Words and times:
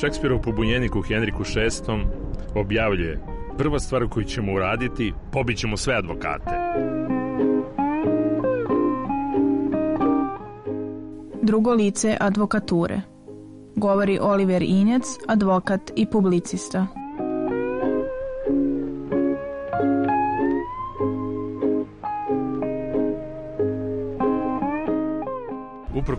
Šekspirov 0.00 0.40
pobunjenik 0.40 0.96
u 0.96 1.02
Henriku 1.02 1.42
VI 1.42 1.92
objavljuje 2.54 3.20
prva 3.58 3.78
stvar 3.78 4.08
koju 4.08 4.24
ćemo 4.24 4.52
uraditi, 4.52 5.12
pobićemo 5.32 5.76
sve 5.76 5.94
advokate. 5.94 6.50
Drugo 11.42 11.72
lice 11.72 12.16
advokature. 12.20 13.00
Govori 13.76 14.18
Oliver 14.22 14.62
Injac, 14.62 15.04
advokat 15.28 15.80
i 15.96 16.06
publicista. 16.06 16.97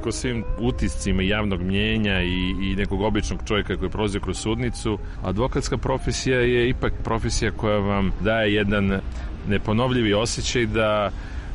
Uprko 0.09 0.11
svim 0.11 0.43
utiscima 0.59 1.23
javnog 1.23 1.61
mnjenja 1.61 2.21
i, 2.21 2.55
i 2.61 2.75
nekog 2.75 3.01
običnog 3.01 3.39
čovjeka 3.47 3.77
koji 3.77 3.89
prolazi 3.89 4.19
kroz 4.19 4.37
sudnicu, 4.37 4.97
advokatska 5.23 5.77
profesija 5.77 6.39
je 6.39 6.69
ipak 6.69 6.93
profesija 7.03 7.51
koja 7.51 7.77
vam 7.77 8.11
daje 8.21 8.53
jedan 8.53 8.99
neponovljivi 9.47 10.13
osjećaj 10.13 10.65
da 10.65 11.11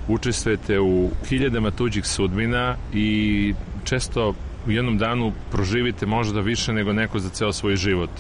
učestvujete 0.08 0.80
u 0.80 1.11
hiljadama 1.28 1.70
tuđih 1.70 2.06
sudbina 2.06 2.77
i 2.94 3.55
često 3.84 4.34
u 4.66 4.70
jednom 4.70 4.98
danu 4.98 5.33
proživite 5.50 6.06
možda 6.06 6.41
više 6.41 6.72
nego 6.72 6.92
neko 6.92 7.18
za 7.18 7.28
ceo 7.28 7.52
svoj 7.52 7.77
život. 7.77 8.11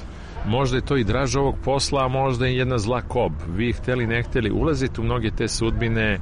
Možda 0.46 0.76
je 0.76 0.86
to 0.86 0.96
i 0.96 1.04
draž 1.04 1.36
ovog 1.36 1.54
posla, 1.64 2.04
a 2.04 2.08
možda 2.08 2.48
i 2.48 2.56
jedna 2.56 2.78
zla 2.78 3.02
kob. 3.02 3.32
Vi 3.56 3.72
hteli 3.72 4.06
ne 4.06 4.22
hteli 4.22 4.50
ulazite 4.50 5.00
u 5.00 5.04
mnoge 5.04 5.30
te 5.30 5.48
sudbine 5.48 6.18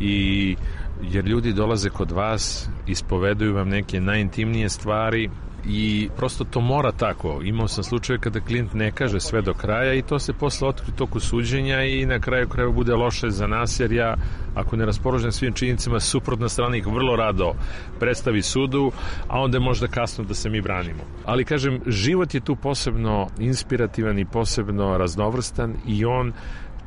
i 0.00 0.56
jer 1.02 1.24
ljudi 1.24 1.52
dolaze 1.52 1.90
kod 1.90 2.10
vas, 2.10 2.68
ispoveduju 2.86 3.54
vam 3.54 3.68
neke 3.68 4.00
najintimnije 4.00 4.68
stvari 4.68 5.30
i 5.66 6.08
prosto 6.16 6.44
to 6.44 6.60
mora 6.60 6.92
tako. 6.92 7.40
Imao 7.44 7.68
sam 7.68 7.84
slučaje 7.84 8.18
kada 8.18 8.40
klijent 8.40 8.74
ne 8.74 8.92
kaže 8.92 9.20
sve 9.20 9.42
do 9.42 9.54
kraja 9.54 9.94
i 9.94 10.02
to 10.02 10.18
se 10.18 10.32
posle 10.32 10.68
otkri 10.68 10.92
toku 10.92 11.20
suđenja 11.20 11.82
i 11.82 12.06
na 12.06 12.18
kraju 12.18 12.48
kraju 12.48 12.72
bude 12.72 12.94
loše 12.94 13.30
za 13.30 13.46
nas 13.46 13.80
jer 13.80 13.92
ja 13.92 14.14
ako 14.54 14.76
ne 14.76 14.86
raspoložem 14.86 15.32
svim 15.32 15.52
činjenicama 15.52 16.00
suprotna 16.00 16.48
strana 16.48 16.76
ih 16.76 16.86
vrlo 16.86 17.16
rado 17.16 17.54
predstavi 17.98 18.42
sudu, 18.42 18.92
a 19.28 19.40
onda 19.40 19.56
je 19.56 19.64
možda 19.64 19.86
kasno 19.86 20.24
da 20.24 20.34
se 20.34 20.50
mi 20.50 20.60
branimo. 20.60 21.02
Ali 21.24 21.44
kažem, 21.44 21.80
život 21.86 22.34
je 22.34 22.40
tu 22.40 22.56
posebno 22.56 23.28
inspirativan 23.38 24.18
i 24.18 24.24
posebno 24.24 24.98
raznovrstan 24.98 25.74
i 25.86 26.04
on 26.04 26.32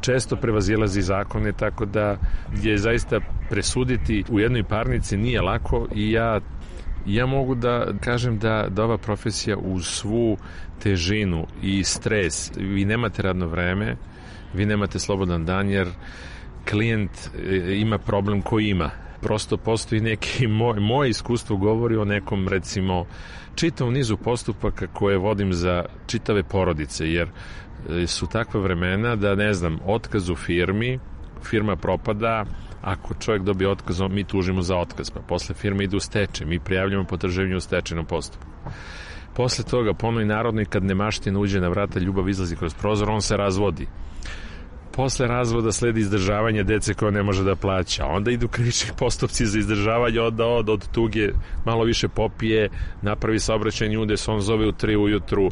često 0.01 0.35
prevazilazi 0.35 1.01
zakone, 1.01 1.51
tako 1.51 1.85
da 1.85 2.17
je 2.63 2.77
zaista 2.77 3.19
presuditi 3.49 4.23
u 4.29 4.39
jednoj 4.39 4.63
parnici 4.63 5.17
nije 5.17 5.41
lako 5.41 5.87
i 5.95 6.11
ja 6.11 6.39
ja 7.05 7.25
mogu 7.25 7.55
da 7.55 7.87
kažem 8.01 8.39
da, 8.39 8.67
da 8.69 8.83
ova 8.83 8.97
profesija 8.97 9.57
uz 9.57 9.85
svu 9.85 10.37
težinu 10.83 11.47
i 11.61 11.83
stres, 11.83 12.51
vi 12.57 12.85
nemate 12.85 13.21
radno 13.21 13.47
vreme, 13.47 13.95
vi 14.53 14.65
nemate 14.65 14.99
slobodan 14.99 15.45
dan 15.45 15.69
jer 15.69 15.87
klijent 16.69 17.11
e, 17.49 17.75
ima 17.75 17.97
problem 17.97 18.41
koji 18.41 18.69
ima. 18.69 18.89
Prosto 19.21 19.57
postoji 19.57 20.01
neki, 20.01 20.47
moj, 20.47 20.79
moje 20.79 21.09
iskustvo 21.09 21.57
govori 21.57 21.95
o 21.95 22.05
nekom 22.05 22.47
recimo 22.47 23.05
čitavom 23.55 23.93
nizu 23.93 24.17
postupaka 24.17 24.87
koje 24.87 25.17
vodim 25.17 25.53
za 25.53 25.85
čitave 26.07 26.43
porodice, 26.43 27.11
jer 27.11 27.29
E, 27.89 28.07
su 28.07 28.27
takva 28.27 28.61
vremena 28.61 29.15
da, 29.15 29.35
ne 29.35 29.53
znam, 29.53 29.79
otkaz 29.85 30.29
u 30.29 30.35
firmi, 30.35 30.99
firma 31.43 31.75
propada, 31.75 32.45
ako 32.81 33.13
čovjek 33.13 33.43
dobije 33.43 33.69
otkaz, 33.69 34.01
mi 34.09 34.23
tužimo 34.23 34.61
za 34.61 34.77
otkaz, 34.77 35.09
pa 35.09 35.19
posle 35.19 35.55
firme 35.55 35.83
ide 35.83 35.97
u 35.97 35.99
steče, 35.99 36.45
mi 36.45 36.59
prijavljamo 36.59 37.03
potraživanje 37.03 37.55
u 37.55 37.59
stečajnom 37.59 38.05
postupku. 38.05 38.47
Posle 39.35 39.65
toga, 39.65 39.93
ponoj 39.93 40.25
narodni, 40.25 40.65
kad 40.65 40.83
nemaština 40.83 41.39
uđe 41.39 41.61
na 41.61 41.67
vrata, 41.69 41.99
ljubav 41.99 42.29
izlazi 42.29 42.55
kroz 42.55 42.73
prozor, 42.73 43.09
on 43.09 43.21
se 43.21 43.37
razvodi. 43.37 43.87
Posle 45.01 45.27
razvoda 45.27 45.71
sledi 45.71 45.99
izdržavanje 45.99 46.63
dece 46.63 46.93
koja 46.93 47.11
ne 47.11 47.23
može 47.23 47.43
da 47.43 47.55
plaća. 47.55 48.05
Onda 48.05 48.31
idu 48.31 48.47
krivični 48.47 48.91
postupci 48.97 49.45
za 49.45 49.59
izdržavanje, 49.59 50.19
onda 50.19 50.45
od, 50.45 50.69
od 50.69 50.91
tuge 50.91 51.29
malo 51.65 51.83
više 51.83 52.07
popije, 52.07 52.69
napravi 53.01 53.39
saobraćajni 53.39 53.97
udes, 53.97 54.27
on 54.27 54.41
zove 54.41 54.67
u 54.67 54.71
3 54.71 54.97
ujutru 54.97 55.49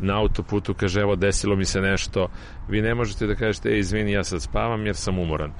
na 0.00 0.18
autoputu, 0.18 0.74
kaže 0.74 1.00
evo 1.00 1.16
desilo 1.16 1.56
mi 1.56 1.64
se 1.64 1.80
nešto. 1.80 2.28
Vi 2.68 2.82
ne 2.82 2.94
možete 2.94 3.26
da 3.26 3.34
kažete, 3.34 3.68
ej 3.68 3.78
izvini 3.78 4.12
ja 4.12 4.24
sad 4.24 4.42
spavam 4.42 4.86
jer 4.86 4.96
sam 4.96 5.18
umoran 5.18 5.52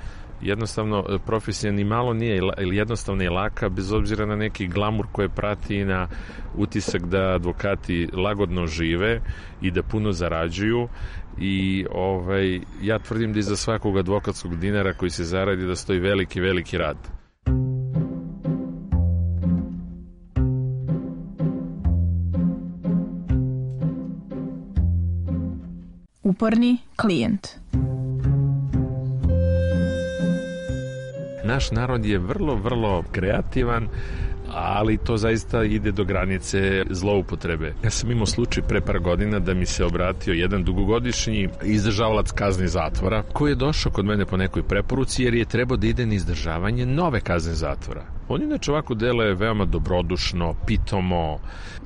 jednostavno 0.43 1.05
e, 1.09 1.19
profesija 1.27 1.73
ni 1.73 1.85
malo 1.85 2.15
nije 2.15 2.37
ili 2.59 2.77
jednostavno 2.77 3.23
je 3.23 3.31
laka 3.31 3.69
bez 3.69 3.93
obzira 3.93 4.27
na 4.27 4.37
neki 4.37 4.67
glamur 4.67 5.07
koje 5.13 5.29
prati 5.29 5.77
i 5.77 5.85
na 5.85 6.09
utisak 6.57 7.03
da 7.07 7.35
advokati 7.35 8.09
lagodno 8.13 8.67
žive 8.67 9.21
i 9.63 9.71
da 9.71 9.83
puno 9.83 10.13
zarađuju 10.13 10.89
i 11.41 11.87
ovaj, 11.91 12.61
ja 12.83 12.99
tvrdim 12.99 13.33
da 13.33 13.39
iza 13.39 13.57
svakog 13.57 13.99
advokatskog 13.99 14.57
dinara 14.57 14.93
koji 14.93 15.11
se 15.11 15.25
zaradi 15.25 15.67
da 15.67 15.77
stoji 15.77 15.99
veliki, 15.99 16.41
veliki 16.41 16.79
rad. 16.79 16.97
Uporni 26.23 26.79
klijent 26.97 27.49
Naš 31.45 31.71
narod 31.71 32.05
je 32.05 32.19
vrlo, 32.19 32.55
vrlo 32.55 33.05
kreativan 33.13 33.89
ali 34.55 34.97
to 34.97 35.17
zaista 35.17 35.65
ide 35.65 35.93
do 35.93 36.05
granice 36.05 36.85
zloupotrebe. 36.91 37.75
Ja 37.85 37.91
sam 37.91 38.11
imao 38.11 38.27
slučaj 38.27 38.63
pre 38.63 38.81
par 38.81 38.99
godina 38.99 39.39
da 39.39 39.55
mi 39.55 39.67
se 39.67 39.85
obratio 39.85 40.33
jedan 40.33 40.65
dugogodišnji 40.65 41.49
izdržavalac 41.63 42.31
kazni 42.31 42.69
zatvora 42.69 43.23
koji 43.33 43.51
je 43.51 43.55
došao 43.55 43.93
kod 43.93 44.05
mene 44.05 44.27
po 44.27 44.37
nekoj 44.37 44.63
preporuci 44.63 45.23
jer 45.23 45.35
je 45.35 45.45
trebao 45.45 45.77
da 45.77 45.87
ide 45.87 46.07
na 46.07 46.15
izdržavanje 46.15 46.87
nove 46.87 47.21
kazne 47.21 47.55
zatvora. 47.55 48.20
On 48.33 48.43
inače 48.43 48.71
ovako 48.71 48.95
dele 48.95 49.35
veoma 49.35 49.65
dobrodušno, 49.65 50.55
pitomo 50.67 51.39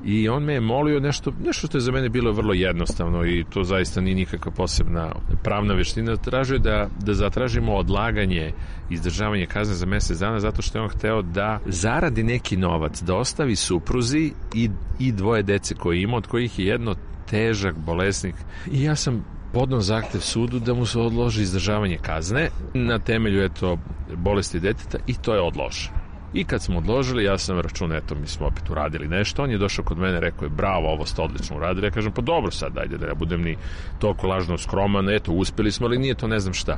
i 0.05 0.29
on 0.29 0.43
me 0.43 0.53
je 0.53 0.59
molio 0.61 0.99
nešto, 0.99 1.31
nešto 1.45 1.67
što 1.67 1.77
je 1.77 1.81
za 1.81 1.91
mene 1.91 2.09
bilo 2.09 2.31
vrlo 2.31 2.53
jednostavno 2.53 3.25
i 3.25 3.45
to 3.49 3.63
zaista 3.63 4.01
nije 4.01 4.15
nikakva 4.15 4.51
posebna 4.51 5.11
pravna 5.43 5.73
veština. 5.73 6.17
Tražio 6.17 6.57
da, 6.57 6.87
da 6.99 7.13
zatražimo 7.13 7.73
odlaganje 7.75 8.51
izdržavanje 8.89 9.45
kazne 9.45 9.75
za 9.75 9.85
mesec 9.85 10.19
dana 10.19 10.39
zato 10.39 10.61
što 10.61 10.77
je 10.77 10.81
on 10.81 10.89
hteo 10.89 11.21
da 11.21 11.59
zaradi 11.65 12.23
neki 12.23 12.57
novac, 12.57 13.01
da 13.01 13.15
ostavi 13.15 13.55
supruzi 13.55 14.31
i, 14.53 14.69
i 14.99 15.11
dvoje 15.11 15.43
dece 15.43 15.75
koje 15.75 16.01
ima, 16.01 16.17
od 16.17 16.27
kojih 16.27 16.59
je 16.59 16.65
jedno 16.65 16.95
težak 17.29 17.75
bolesnik. 17.77 18.35
I 18.71 18.83
ja 18.83 18.95
sam 18.95 19.25
podno 19.53 19.79
zahtev 19.79 20.19
sudu 20.19 20.59
da 20.59 20.73
mu 20.73 20.85
se 20.85 20.99
odloži 20.99 21.41
izdržavanje 21.41 21.97
kazne 21.97 22.49
na 22.73 22.99
temelju 22.99 23.43
eto 23.43 23.77
bolesti 24.15 24.59
deteta 24.59 24.97
i 25.07 25.13
to 25.13 25.33
je 25.33 25.41
odloženo. 25.41 25.94
I 26.35 26.43
kad 26.43 26.61
smo 26.61 26.77
odložili, 26.77 27.23
ja 27.23 27.37
sam 27.37 27.59
račun, 27.59 27.93
eto, 27.93 28.15
mi 28.15 28.27
smo 28.27 28.47
opet 28.47 28.69
uradili 28.69 29.07
nešto. 29.07 29.43
On 29.43 29.51
je 29.51 29.57
došao 29.57 29.85
kod 29.85 29.97
mene, 29.97 30.19
rekao 30.19 30.45
je, 30.45 30.49
bravo, 30.49 30.91
ovo 30.91 31.05
ste 31.05 31.21
odlično 31.21 31.57
uradili. 31.57 31.87
Ja 31.87 31.91
kažem, 31.91 32.11
pa 32.11 32.21
dobro 32.21 32.51
sad, 32.51 32.77
ajde 32.77 32.97
da 32.97 33.07
ne 33.07 33.13
budem 33.15 33.41
ni 33.41 33.57
toliko 33.99 34.27
lažno 34.27 34.57
skroman, 34.57 35.09
eto, 35.09 35.31
uspeli 35.31 35.71
smo, 35.71 35.87
ali 35.87 35.97
nije 35.97 36.15
to 36.15 36.27
ne 36.27 36.39
znam 36.39 36.53
šta. 36.53 36.77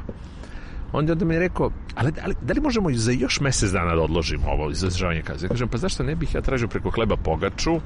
Onda 0.92 1.14
onda 1.14 1.26
mi 1.26 1.34
je 1.34 1.40
rekao, 1.40 1.72
ali, 1.96 2.12
ali 2.24 2.36
da 2.42 2.54
li 2.54 2.62
možemo 2.62 2.90
za 2.94 3.12
još 3.12 3.40
mesec 3.40 3.72
dana 3.72 3.96
da 3.96 4.02
odložimo 4.02 4.48
ovo 4.48 4.72
izdržavanje 4.72 5.22
kazne? 5.22 5.46
Ja 5.46 5.50
kažem, 5.50 5.68
pa 5.68 5.78
zašto 5.78 6.04
ne 6.04 6.16
bih 6.16 6.36
ja 6.36 6.42
tražio 6.42 6.68
preko 6.68 6.90
hleba 6.90 7.16
pogaču 7.16 7.80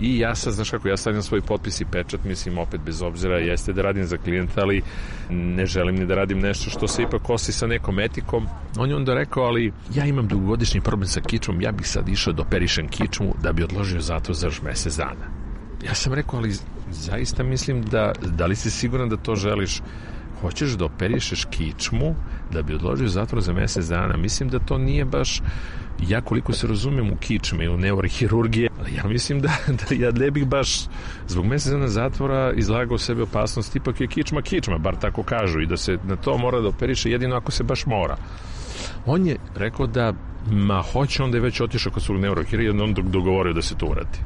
i 0.00 0.18
ja 0.18 0.34
sad, 0.34 0.52
znaš 0.52 0.70
kako, 0.70 0.88
ja 0.88 0.96
stavljam 0.96 1.22
svoj 1.22 1.40
potpis 1.40 1.80
i 1.80 1.84
pečat, 1.84 2.24
mislim, 2.24 2.58
opet 2.58 2.80
bez 2.80 3.02
obzira, 3.02 3.38
jeste 3.38 3.72
da 3.72 3.82
radim 3.82 4.04
za 4.04 4.16
klijenta, 4.16 4.60
ali 4.60 4.82
ne 5.30 5.66
želim 5.66 5.94
ni 5.94 6.06
da 6.06 6.14
radim 6.14 6.38
nešto 6.38 6.70
što 6.70 6.88
se 6.88 7.02
ipak 7.02 7.22
kosi 7.22 7.52
sa 7.52 7.66
nekom 7.66 7.98
etikom. 8.00 8.46
On 8.78 8.90
je 8.90 8.96
onda 8.96 9.14
rekao, 9.14 9.42
ali 9.42 9.72
ja 9.94 10.04
imam 10.04 10.28
dugogodišnji 10.28 10.80
problem 10.80 11.08
sa 11.08 11.20
kičmom, 11.20 11.60
ja 11.60 11.72
bih 11.72 11.88
sad 11.88 12.08
išao 12.08 12.32
da 12.32 12.42
operišem 12.42 12.88
kičmu 12.88 13.34
da 13.42 13.52
bi 13.52 13.64
odložio 13.64 14.00
zato 14.00 14.32
za 14.32 14.46
još 14.46 14.62
mesec 14.62 14.96
dana. 14.96 15.26
Ja 15.86 15.94
sam 15.94 16.12
rekao, 16.12 16.38
ali 16.38 16.54
zaista 16.90 17.42
mislim 17.42 17.82
da, 17.82 18.12
da 18.22 18.46
li 18.46 18.56
si 18.56 18.70
siguran 18.70 19.08
da 19.08 19.16
to 19.16 19.36
želiš? 19.36 19.80
Hoćeš 20.40 20.70
da 20.70 20.84
operišeš 20.84 21.44
kičmu 21.44 22.14
da 22.52 22.62
bi 22.62 22.74
odložio 22.74 23.08
zatvor 23.08 23.42
za 23.42 23.52
mesec 23.52 23.86
dana? 23.86 24.16
Mislim 24.16 24.48
da 24.48 24.58
to 24.58 24.78
nije 24.78 25.04
baš 25.04 25.42
ja 26.06 26.20
koliko 26.20 26.52
se 26.52 26.66
razumem 26.66 27.10
u 27.10 27.16
kičme 27.16 27.64
i 27.64 27.68
u 27.68 27.76
neurohirurgije, 27.76 28.70
ja 28.96 29.08
mislim 29.08 29.40
da, 29.40 29.48
da 29.78 29.94
ja 29.94 30.10
ne 30.10 30.30
bih 30.30 30.46
baš 30.46 30.86
zbog 31.26 31.46
mesec 31.46 31.72
dana 31.72 31.88
zatvora 31.88 32.52
izlagao 32.52 32.98
sebe 32.98 33.22
opasnost, 33.22 33.76
ipak 33.76 34.00
je 34.00 34.06
kičma 34.06 34.42
kičma, 34.42 34.78
bar 34.78 34.96
tako 34.96 35.22
kažu, 35.22 35.60
i 35.60 35.66
da 35.66 35.76
se 35.76 35.98
na 36.04 36.16
to 36.16 36.38
mora 36.38 36.60
da 36.60 36.68
operiše 36.68 37.10
jedino 37.10 37.36
ako 37.36 37.52
se 37.52 37.64
baš 37.64 37.86
mora. 37.86 38.16
On 39.06 39.26
je 39.26 39.36
rekao 39.54 39.86
da 39.86 40.12
ma 40.50 40.82
hoće, 40.82 41.22
onda 41.22 41.36
je 41.36 41.42
već 41.42 41.60
otišao 41.60 41.92
kod 41.92 42.02
svog 42.02 42.20
neurohirurgija, 42.20 42.84
on 42.84 42.94
dogovorio 42.94 43.52
da 43.52 43.62
se 43.62 43.74
to 43.74 43.86
uradi. 43.86 44.18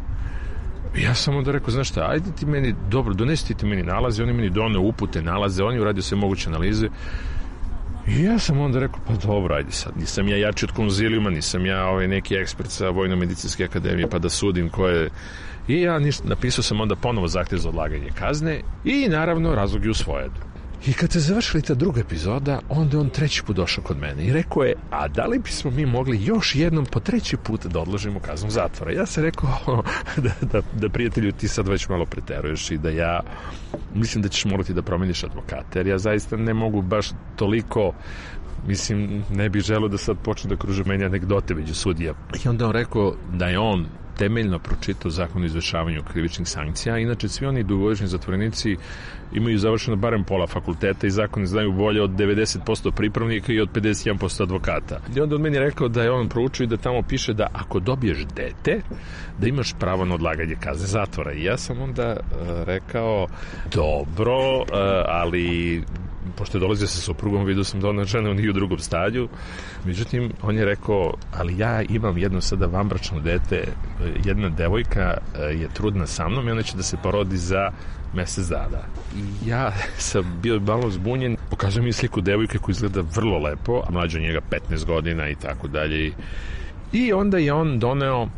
Ja 0.97 1.15
sam 1.15 1.37
onda 1.37 1.53
rekao, 1.53 1.71
znaš 1.71 1.89
šta, 1.89 2.07
ajde 2.11 2.33
ti 2.39 2.47
meni, 2.47 2.75
dobro, 2.91 3.15
donesi 3.15 3.55
ti 3.55 3.67
meni 3.67 3.83
nalaze, 3.83 4.23
oni 4.23 4.33
meni 4.33 4.51
done 4.51 4.79
upute, 4.79 5.23
nalaze, 5.23 5.65
oni 5.65 5.81
uradio 5.81 6.03
sve 6.03 6.17
moguće 6.17 6.49
analize. 6.49 6.89
I 8.09 8.23
ja 8.23 8.39
sam 8.39 8.61
onda 8.61 8.79
rekao, 8.79 9.01
pa 9.07 9.15
dobro, 9.15 9.55
ajde 9.55 9.71
sad, 9.71 9.93
nisam 9.97 10.29
ja 10.29 10.37
jači 10.37 10.65
od 10.65 10.73
konzilijuma, 10.73 11.31
nisam 11.31 11.67
ja 11.67 11.87
ovaj 11.87 12.09
neki 12.09 12.35
ekspert 12.35 12.71
sa 12.71 12.89
Vojno-medicinske 12.89 13.65
akademije, 13.65 14.11
pa 14.11 14.19
da 14.19 14.29
sudim 14.29 14.69
ko 14.69 14.89
je... 14.89 15.11
I 15.69 15.81
ja 15.81 15.99
ništa, 15.99 16.25
napisao 16.29 16.63
sam 16.63 16.81
onda 16.81 16.97
ponovo 16.97 17.29
zahtjev 17.29 17.59
za 17.59 17.69
odlaganje 17.69 18.11
kazne 18.19 18.61
i 18.85 19.09
naravno 19.09 19.55
razlog 19.55 19.85
je 19.85 19.91
usvojen. 19.91 20.31
I 20.87 20.93
kad 20.93 21.13
se 21.13 21.21
završili 21.21 21.63
ta 21.63 21.75
druga 21.75 22.01
epizoda, 22.01 22.61
onda 22.69 22.99
on 22.99 23.11
treći 23.11 23.43
put 23.43 23.57
došao 23.57 23.85
kod 23.85 23.99
mene 23.99 24.25
i 24.25 24.33
rekao 24.33 24.63
je, 24.63 24.75
a 24.91 25.09
da 25.09 25.27
li 25.27 25.39
bismo 25.39 25.71
mi 25.71 25.87
mogli 25.87 26.25
još 26.25 26.55
jednom 26.55 26.87
po 26.87 27.01
treći 27.01 27.37
put 27.37 27.67
da 27.67 27.81
odložimo 27.81 28.21
kaznu 28.21 28.51
zatvora? 28.51 28.93
Ja 28.93 29.07
sam 29.07 29.25
rekao 29.25 29.83
da, 30.17 30.31
da, 30.53 30.63
da 30.81 30.89
prijatelju 30.89 31.33
ti 31.33 31.49
sad 31.49 31.69
već 31.69 31.89
malo 31.89 32.05
preteruješ 32.05 32.71
i 32.71 32.79
da 32.79 32.91
ja 32.91 33.21
mislim 33.95 34.23
da 34.23 34.29
ćeš 34.29 34.45
morati 34.45 34.75
da 34.75 34.83
promeniš 34.83 35.25
advokata, 35.25 35.79
jer 35.79 35.87
ja 35.87 35.99
zaista 35.99 36.37
ne 36.37 36.55
mogu 36.55 36.83
baš 36.83 37.09
toliko 37.37 37.93
mislim, 38.67 39.25
ne 39.31 39.49
bih 39.49 39.63
želeo 39.63 39.89
da 39.89 39.99
sad 39.99 40.17
počne 40.25 40.51
da 40.51 40.57
kruže 40.57 40.85
meni 40.85 41.05
anegdote 41.05 41.55
među 41.55 41.75
sudija. 41.75 42.15
I 42.45 42.49
onda 42.49 42.67
on 42.67 42.73
rekao 42.73 43.15
da 43.33 43.49
je 43.49 43.59
on 43.59 43.87
temeljno 44.23 44.59
pročitao 44.59 45.11
zakon 45.11 45.43
o 45.43 45.47
izvršavanju 45.47 46.03
krivičnih 46.13 46.49
sankcija. 46.49 46.99
Inače, 46.99 47.29
svi 47.29 47.47
oni 47.47 47.63
dugogodišnji 47.63 48.07
zatvorenici 48.07 48.77
imaju 49.33 49.59
završeno 49.59 49.97
barem 49.97 50.25
pola 50.25 50.47
fakulteta 50.47 51.07
i 51.07 51.11
zakoni 51.11 51.47
znaju 51.47 51.73
bolje 51.73 52.03
od 52.03 52.11
90% 52.11 52.91
pripravnika 52.91 53.53
i 53.53 53.61
od 53.61 53.69
51% 53.73 54.43
advokata. 54.43 55.01
I 55.17 55.21
onda 55.21 55.37
on 55.37 55.43
meni 55.43 55.59
rekao 55.59 55.89
da 55.89 56.03
je 56.03 56.11
on 56.11 56.29
proučio 56.29 56.65
i 56.65 56.67
da 56.67 56.77
tamo 56.77 57.03
piše 57.03 57.33
da 57.33 57.47
ako 57.53 57.81
dobiješ 57.81 58.19
dete, 58.37 58.81
da 59.39 59.49
imaš 59.49 59.75
pravo 59.79 60.05
na 60.05 60.15
odlaganje 60.15 60.57
kazne 60.61 60.87
zatvora. 60.87 61.33
I 61.33 61.45
ja 61.45 61.57
sam 61.57 61.81
onda 61.81 62.17
uh, 62.21 62.49
rekao, 62.67 63.27
dobro, 63.75 64.59
uh, 64.59 64.65
ali 65.07 65.83
pošto 66.37 66.59
je 66.59 66.61
dolazio 66.61 66.87
sa 66.87 67.01
suprugom, 67.01 67.45
vidio 67.45 67.65
sam 67.65 67.81
da 67.81 67.89
ona 67.89 68.05
žena 68.05 68.35
nije 68.35 68.51
u 68.51 68.53
drugom 68.53 68.79
stadiju. 68.79 69.29
Međutim, 69.85 70.33
on 70.43 70.57
je 70.57 70.65
rekao, 70.65 71.15
ali 71.33 71.59
ja 71.59 71.83
imam 71.83 72.19
jedno 72.19 72.41
sada 72.41 72.67
vambračno 72.67 73.21
dete, 73.21 73.65
jedna 74.25 74.49
devojka 74.49 75.19
je 75.51 75.69
trudna 75.75 76.07
sa 76.07 76.29
mnom 76.29 76.49
i 76.49 76.51
ona 76.51 76.63
će 76.63 76.77
da 76.77 76.83
se 76.83 76.97
porodi 77.03 77.37
za 77.37 77.71
mesec 78.15 78.47
dana. 78.49 78.83
I 79.17 79.49
ja 79.49 79.73
sam 79.99 80.39
bio 80.43 80.61
malo 80.61 80.91
zbunjen, 80.91 81.37
pokazujem 81.51 81.85
mi 81.85 81.93
sliku 81.93 82.21
devojke 82.21 82.59
koja 82.59 82.73
izgleda 82.73 83.03
vrlo 83.15 83.39
lepo, 83.39 83.83
a 83.87 83.91
mlađa 83.91 84.19
njega 84.19 84.41
15 84.71 84.85
godina 84.85 85.29
i 85.29 85.35
tako 85.35 85.69
dalje. 85.69 86.13
I 86.93 87.13
onda 87.13 87.39
je 87.39 87.53
on 87.53 87.79
doneo 87.79 88.29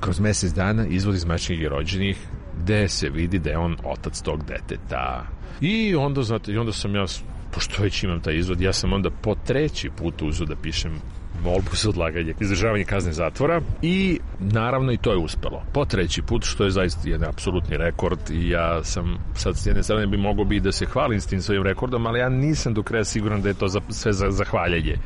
kroz 0.00 0.20
mesec 0.20 0.52
dana 0.52 0.86
izvod 0.86 1.14
iz 1.14 1.24
mačnih 1.24 1.60
i 1.60 1.68
rođenih 1.68 2.18
gde 2.64 2.88
se 2.88 3.08
vidi 3.08 3.38
da 3.38 3.50
je 3.50 3.58
on 3.58 3.76
otac 3.84 4.20
tog 4.22 4.44
deteta. 4.44 5.26
I 5.60 5.94
onda, 5.94 6.22
znate, 6.22 6.52
i 6.52 6.58
onda 6.58 6.72
sam 6.72 6.94
ja, 6.94 7.04
pošto 7.52 7.82
već 7.82 8.02
imam 8.02 8.20
taj 8.20 8.36
izvod, 8.36 8.60
ja 8.60 8.72
sam 8.72 8.92
onda 8.92 9.10
po 9.10 9.34
treći 9.34 9.90
put 9.96 10.22
uzao 10.22 10.46
da 10.46 10.56
pišem 10.56 10.92
molbu 11.44 11.70
za 11.72 11.88
odlaganje 11.88 12.34
izdržavanje 12.40 12.84
kazne 12.84 13.12
zatvora 13.12 13.60
i 13.82 14.18
naravno 14.40 14.92
i 14.92 14.96
to 14.96 15.10
je 15.10 15.18
uspelo. 15.18 15.62
Po 15.72 15.84
treći 15.84 16.22
put, 16.22 16.44
što 16.44 16.64
je 16.64 16.70
zaista 16.70 17.08
jedan 17.08 17.28
apsolutni 17.28 17.76
rekord 17.76 18.18
i 18.30 18.48
ja 18.48 18.84
sam 18.84 19.18
sad 19.34 19.56
s 19.56 19.66
jedne 19.66 19.82
strane 19.82 20.06
bi 20.06 20.16
mogao 20.16 20.44
bi 20.44 20.60
da 20.60 20.72
se 20.72 20.86
hvalim 20.86 21.20
s 21.20 21.26
tim 21.26 21.40
svojim 21.40 21.62
rekordom, 21.62 22.06
ali 22.06 22.18
ja 22.18 22.28
nisam 22.28 22.74
do 22.74 22.82
kraja 22.82 23.04
siguran 23.04 23.42
da 23.42 23.48
je 23.48 23.54
to 23.54 23.68
za, 23.68 23.80
sve 23.88 24.12
za 24.12 24.30
zahvaljenje. 24.30 24.96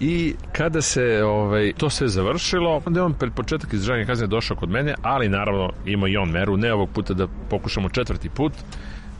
I 0.00 0.34
kada 0.52 0.82
se 0.82 1.22
ovaj, 1.24 1.72
to 1.76 1.90
sve 1.90 2.08
završilo, 2.08 2.82
onda 2.86 3.00
je 3.00 3.04
on 3.04 3.14
pred 3.14 3.32
početak 3.32 3.72
izdržavanja 3.72 4.06
kazne 4.06 4.26
došao 4.26 4.56
kod 4.56 4.70
mene, 4.70 4.94
ali 5.02 5.28
naravno 5.28 5.70
ima 5.86 6.08
i 6.08 6.16
on 6.16 6.30
meru, 6.30 6.56
ne 6.56 6.72
ovog 6.72 6.90
puta 6.90 7.14
da 7.14 7.26
pokušamo 7.50 7.88
četvrti 7.88 8.28
put, 8.28 8.52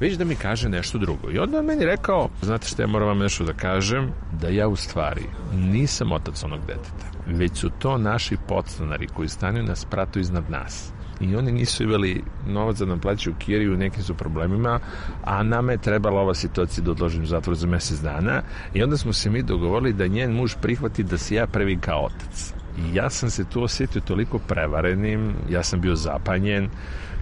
već 0.00 0.14
da 0.14 0.25
mi 0.25 0.34
kaže 0.34 0.69
nešto 0.69 0.98
drugo. 0.98 1.30
I 1.30 1.38
onda 1.38 1.58
on 1.58 1.64
meni 1.64 1.84
rekao, 1.84 2.28
znate 2.42 2.66
što 2.66 2.82
ja 2.82 2.88
moram 2.88 3.08
vam 3.08 3.19
nešto 3.19 3.44
da 3.44 3.52
kažem, 3.52 4.10
da 4.40 4.48
ja 4.48 4.69
u 4.69 4.76
stvari 4.76 5.22
nisam 5.54 6.12
otac 6.12 6.44
onog 6.44 6.60
deteta, 6.66 7.06
već 7.26 7.56
su 7.56 7.70
to 7.78 7.98
naši 7.98 8.36
podstanari 8.48 9.06
koji 9.06 9.28
stanuju 9.28 9.64
na 9.64 9.76
spratu 9.76 10.19
iznad 10.19 10.50
nas 10.50 10.92
i 11.20 11.36
oni 11.36 11.52
nisu 11.52 11.82
imali 11.82 12.22
novac 12.46 12.76
da 12.78 12.86
nam 12.86 13.00
plaćaju 13.00 13.36
kiriju, 13.38 13.76
nekim 13.76 14.02
su 14.02 14.14
problemima, 14.14 14.80
a 15.24 15.42
nama 15.42 15.72
je 15.72 15.78
trebala 15.78 16.20
ova 16.20 16.34
situacija 16.34 16.84
da 16.84 16.90
odložim 16.90 17.26
zatvor 17.26 17.56
za 17.56 17.66
mesec 17.66 17.98
dana 17.98 18.42
i 18.74 18.82
onda 18.82 18.96
smo 18.96 19.12
se 19.12 19.30
mi 19.30 19.42
dogovorili 19.42 19.92
da 19.92 20.06
njen 20.06 20.32
muž 20.32 20.54
prihvati 20.62 21.02
da 21.02 21.18
se 21.18 21.34
ja 21.34 21.46
previm 21.46 21.80
kao 21.80 22.04
otac. 22.04 22.54
I 22.78 22.94
ja 22.94 23.10
sam 23.10 23.30
se 23.30 23.44
tu 23.44 23.62
osjetio 23.62 24.00
toliko 24.00 24.38
prevarenim, 24.38 25.34
ja 25.50 25.62
sam 25.62 25.80
bio 25.80 25.94
zapanjen, 25.94 26.68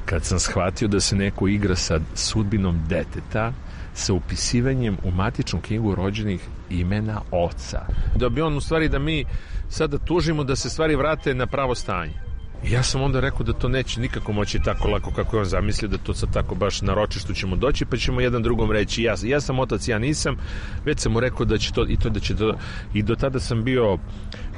kad 0.05 0.25
sam 0.25 0.39
shvatio 0.39 0.89
da 0.89 1.01
se 1.01 1.17
neko 1.17 1.49
igra 1.49 1.77
sa 1.77 2.01
sudbinom 2.15 2.81
deteta, 2.89 3.53
sa 3.95 4.13
upisivanjem 4.13 4.97
u 5.05 5.11
matičnu 5.11 5.61
knjigu 5.61 5.95
rođenih 5.95 6.49
imena 6.71 7.21
oca. 7.31 7.87
Da 8.17 8.29
bi 8.29 8.41
on 8.41 8.57
u 8.57 8.61
stvari 8.61 8.89
da 8.89 8.99
mi 8.99 9.25
sada 9.69 9.99
tužimo 9.99 10.45
da 10.45 10.57
se 10.57 10.71
stvari 10.71 10.97
vrate 10.97 11.35
na 11.35 11.47
pravo 11.47 11.75
stanje. 11.75 12.26
Ja 12.65 12.83
sam 12.83 13.03
onda 13.03 13.21
rekao 13.21 13.43
da 13.43 13.53
to 13.53 13.69
neće 13.69 14.01
nikako 14.01 14.33
moći 14.33 14.59
tako 14.59 14.89
lako 14.89 15.11
kako 15.11 15.37
je 15.37 15.41
on 15.41 15.47
zamislio, 15.47 15.89
da 15.89 15.99
to 15.99 16.15
sad 16.15 16.33
tako 16.33 16.55
baš 16.55 16.83
na 16.83 16.95
ročištu 16.95 17.35
ćemo 17.35 17.57
doći, 17.57 17.85
pa 17.85 17.97
ćemo 17.97 18.21
jedan 18.21 18.43
drugom 18.43 18.71
reći 18.71 19.03
ja, 19.03 19.15
ja 19.23 19.41
sam 19.41 19.59
otac, 19.59 19.89
ja 19.89 19.99
nisam, 19.99 20.37
već 20.85 21.01
sam 21.01 21.13
mu 21.13 21.21
rekao 21.21 21.47
da 21.47 21.59
će 21.59 21.73
to 21.73 21.87
i 21.89 21.97
to 21.97 22.09
da 22.09 22.21
će 22.21 22.37
to 22.37 22.55
i 22.95 23.03
do 23.03 23.15
tada 23.15 23.41
sam 23.41 23.65
bio 23.65 23.99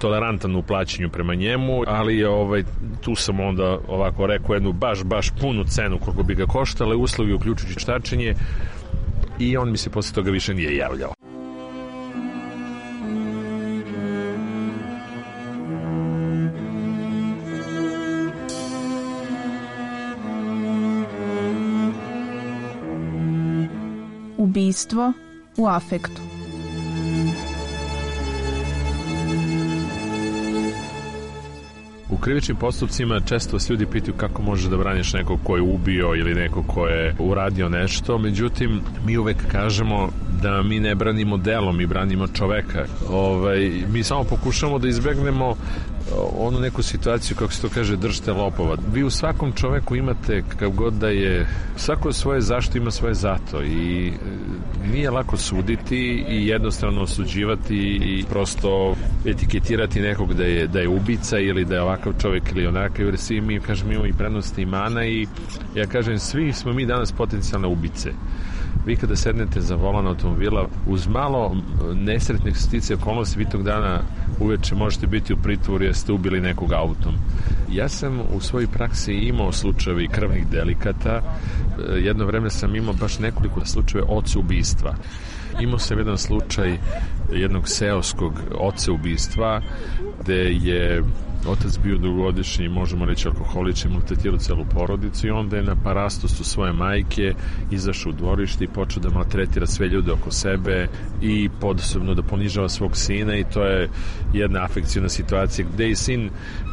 tolerantan 0.00 0.56
u 0.56 0.62
plaćanju 0.62 1.10
prema 1.10 1.34
njemu, 1.34 1.82
ali 1.86 2.24
ovaj 2.24 2.64
tu 3.00 3.14
sam 3.14 3.40
onda 3.40 3.78
ovako 3.88 4.26
rekao 4.26 4.54
jednu 4.54 4.72
baš 4.72 5.04
baš 5.04 5.30
punu 5.40 5.64
cenu 5.64 5.98
koliko 5.98 6.22
bi 6.22 6.34
ga 6.34 6.46
koštale 6.46 6.96
uslovi 6.96 7.32
uključujući 7.32 7.80
štačenje 7.80 8.34
i 9.38 9.56
on 9.56 9.70
mi 9.70 9.76
se 9.76 9.90
posle 9.90 10.14
toga 10.14 10.30
više 10.30 10.54
nije 10.54 10.76
javljao. 10.76 11.27
Ubistvo 24.58 25.12
u 25.56 25.66
afektu. 25.66 26.22
U 32.10 32.16
krivičnim 32.16 32.56
postupcima 32.56 33.20
često 33.20 33.56
vas 33.56 33.70
ljudi 33.70 33.86
pitaju 33.86 34.14
kako 34.16 34.42
možeš 34.42 34.66
da 34.66 34.76
braniš 34.76 35.12
nekog 35.12 35.40
ko 35.44 35.56
je 35.56 35.62
ubio 35.62 36.14
ili 36.14 36.34
nekog 36.34 36.66
ko 36.66 36.86
je 36.86 37.14
uradio 37.18 37.68
nešto, 37.68 38.18
međutim 38.18 38.80
mi 39.06 39.16
uvek 39.16 39.36
kažemo 39.52 40.08
da 40.42 40.62
mi 40.62 40.80
ne 40.80 40.94
branimo 40.94 41.36
delo, 41.36 41.72
mi 41.72 41.86
branimo 41.86 42.26
čoveka. 42.26 42.86
Ovaj, 43.10 43.70
mi 43.92 44.02
samo 44.02 44.24
pokušamo 44.24 44.78
da 44.78 44.88
izbegnemo 44.88 45.56
onu 46.38 46.60
neku 46.60 46.82
situaciju, 46.82 47.36
kako 47.36 47.52
se 47.52 47.62
to 47.62 47.68
kaže, 47.68 47.96
držite 47.96 48.32
lopova. 48.32 48.76
Vi 48.92 49.02
u 49.04 49.10
svakom 49.10 49.52
čoveku 49.52 49.96
imate, 49.96 50.42
kako 50.48 50.70
god 50.70 50.92
da 50.94 51.08
je, 51.08 51.46
svako 51.76 52.12
svoje 52.12 52.40
zašto 52.40 52.78
ima 52.78 52.90
svoje 52.90 53.14
zato 53.14 53.62
i 53.62 54.08
e, 54.08 54.12
nije 54.92 55.10
lako 55.10 55.36
suditi 55.36 56.24
i 56.28 56.46
jednostavno 56.46 57.02
osuđivati 57.02 57.76
i 58.04 58.24
prosto 58.30 58.94
etiketirati 59.24 60.00
nekog 60.00 60.34
da 60.34 60.44
je, 60.44 60.66
da 60.66 60.80
je 60.80 60.88
ubica 60.88 61.38
ili 61.38 61.64
da 61.64 61.74
je 61.74 61.82
ovakav 61.82 62.12
čovek 62.22 62.42
ili 62.52 62.66
onakav, 62.66 63.06
jer 63.06 63.18
svi 63.18 63.40
mi, 63.40 63.60
kažem, 63.60 63.92
imamo 63.92 64.06
i 64.06 64.12
prednosti 64.12 64.62
imana 64.62 65.06
i 65.06 65.26
ja 65.74 65.86
kažem, 65.86 66.18
svi 66.18 66.52
smo 66.52 66.72
mi 66.72 66.86
danas 66.86 67.12
potencijalne 67.12 67.68
ubice 67.68 68.12
vi 68.86 68.96
kada 68.96 69.16
sednete 69.16 69.60
za 69.60 69.76
volan 69.76 70.06
automobila, 70.06 70.68
uz 70.86 71.06
malo 71.06 71.56
nesretnih 71.94 72.58
stice 72.58 72.94
okolnosti, 72.94 73.38
vi 73.38 73.44
tog 73.44 73.62
dana 73.62 74.02
uveče 74.40 74.74
možete 74.74 75.06
biti 75.06 75.32
u 75.32 75.36
pritvoru 75.36 75.84
jer 75.84 75.94
ste 75.94 76.12
ubili 76.12 76.40
nekog 76.40 76.72
autom. 76.72 77.14
Ja 77.70 77.88
sam 77.88 78.20
u 78.20 78.40
svojoj 78.40 78.66
praksi 78.66 79.12
imao 79.12 79.52
slučajevi 79.52 80.08
krvnih 80.08 80.46
delikata. 80.46 81.20
E, 81.20 81.98
jedno 81.98 82.26
vreme 82.26 82.50
sam 82.50 82.76
imao 82.76 82.94
baš 82.94 83.18
nekoliko 83.18 83.66
slučajeva 83.66 84.08
oca 84.10 84.38
ubistva. 84.38 84.94
Imao 85.60 85.78
sam 85.78 85.98
jedan 85.98 86.18
slučaj 86.18 86.78
jednog 87.32 87.68
seoskog 87.68 88.32
oca 88.58 88.92
ubistva 88.92 89.60
gde 90.22 90.50
je 90.52 91.02
otac 91.48 91.78
bio 91.82 91.98
dugogodišnji, 91.98 92.68
možemo 92.68 93.04
reći 93.04 93.28
alkoholični, 93.28 93.90
maltretirao 93.90 94.38
celu 94.38 94.64
porodicu 94.74 95.26
i 95.26 95.30
onda 95.30 95.56
je 95.56 95.62
na 95.62 95.76
parastostu 95.84 96.44
svoje 96.44 96.72
majke 96.72 97.34
izašao 97.70 98.10
u 98.10 98.12
dvorište 98.12 98.64
i 98.64 98.68
počeo 98.68 99.02
da 99.02 99.10
maltretira 99.10 99.66
sve 99.66 99.88
ljude 99.88 100.12
oko 100.12 100.30
sebe 100.30 100.88
i 101.22 101.48
podosobno 101.60 102.14
da 102.14 102.22
ponižava 102.22 102.68
svog 102.68 102.96
sina 102.96 103.36
i 103.36 103.44
to 103.44 103.62
je 103.64 103.88
jedna 104.32 104.64
afekcijna 104.64 105.08
situacija 105.08 105.66
gde 105.74 105.90
i 105.90 105.96
sin 105.96 106.30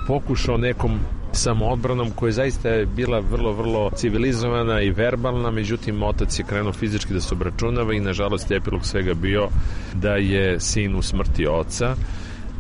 pokušao 0.07 0.57
nekom 0.57 0.99
samoodbranom 1.31 2.11
koja 2.11 2.27
je 2.27 2.33
zaista 2.33 2.69
bila 2.95 3.19
vrlo, 3.19 3.51
vrlo 3.53 3.91
civilizovana 3.95 4.81
i 4.81 4.89
verbalna, 4.89 5.51
međutim 5.51 6.03
otac 6.03 6.39
je 6.39 6.45
krenuo 6.45 6.73
fizički 6.73 7.13
da 7.13 7.21
se 7.21 7.33
obračunava 7.33 7.93
i 7.93 7.99
nažalost 7.99 8.51
epilog 8.51 8.85
svega 8.85 9.13
bio 9.13 9.47
da 9.93 10.15
je 10.15 10.59
sin 10.59 10.95
u 10.95 11.01
smrti 11.01 11.47
oca 11.47 11.95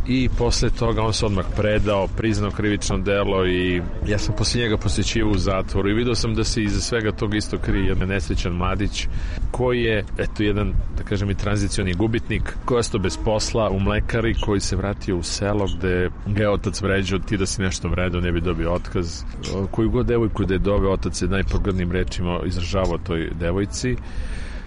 i 0.07 0.29
posle 0.37 0.69
toga 0.69 1.01
on 1.01 1.13
se 1.13 1.25
odmah 1.25 1.45
predao, 1.57 2.07
priznao 2.07 2.51
krivično 2.51 2.97
delo 2.97 3.47
i 3.47 3.81
ja 4.07 4.17
sam 4.17 4.35
posle 4.35 4.61
njega 4.61 4.77
posjećivao 4.77 5.31
u 5.31 5.37
zatvoru 5.37 5.89
i 5.89 5.93
vidio 5.93 6.15
sam 6.15 6.35
da 6.35 6.43
se 6.43 6.63
iza 6.63 6.81
svega 6.81 7.11
toga 7.11 7.37
isto 7.37 7.57
krije 7.57 7.85
jedan 7.85 8.07
nesrećan 8.07 8.53
mladić 8.53 9.07
koji 9.51 9.83
je, 9.83 10.05
eto, 10.17 10.43
jedan, 10.43 10.73
da 10.97 11.03
kažem, 11.03 11.29
i 11.29 11.35
tranzicioni 11.35 11.93
gubitnik 11.93 12.55
koji 12.65 12.83
je 12.93 12.99
bez 12.99 13.17
posla 13.25 13.69
u 13.69 13.79
mlekari 13.79 14.35
koji 14.41 14.59
se 14.59 14.75
vratio 14.75 15.17
u 15.17 15.23
selo 15.23 15.65
gde 15.77 16.09
ga 16.27 16.43
je 16.43 16.49
otac 16.49 16.81
vređao 16.81 17.19
ti 17.19 17.37
da 17.37 17.45
si 17.45 17.61
nešto 17.61 17.87
vredao 17.87 18.21
ne 18.21 18.31
bi 18.31 18.41
dobio 18.41 18.73
otkaz. 18.73 19.23
Koju 19.71 19.89
god 19.89 20.05
devojku 20.05 20.45
da 20.45 20.53
je 20.53 20.59
dove 20.59 20.89
otac 20.89 21.21
je 21.21 21.27
najpogrdnim 21.27 21.91
rečima 21.91 22.39
izražavao 22.45 22.97
toj 22.97 23.29
devojci. 23.39 23.95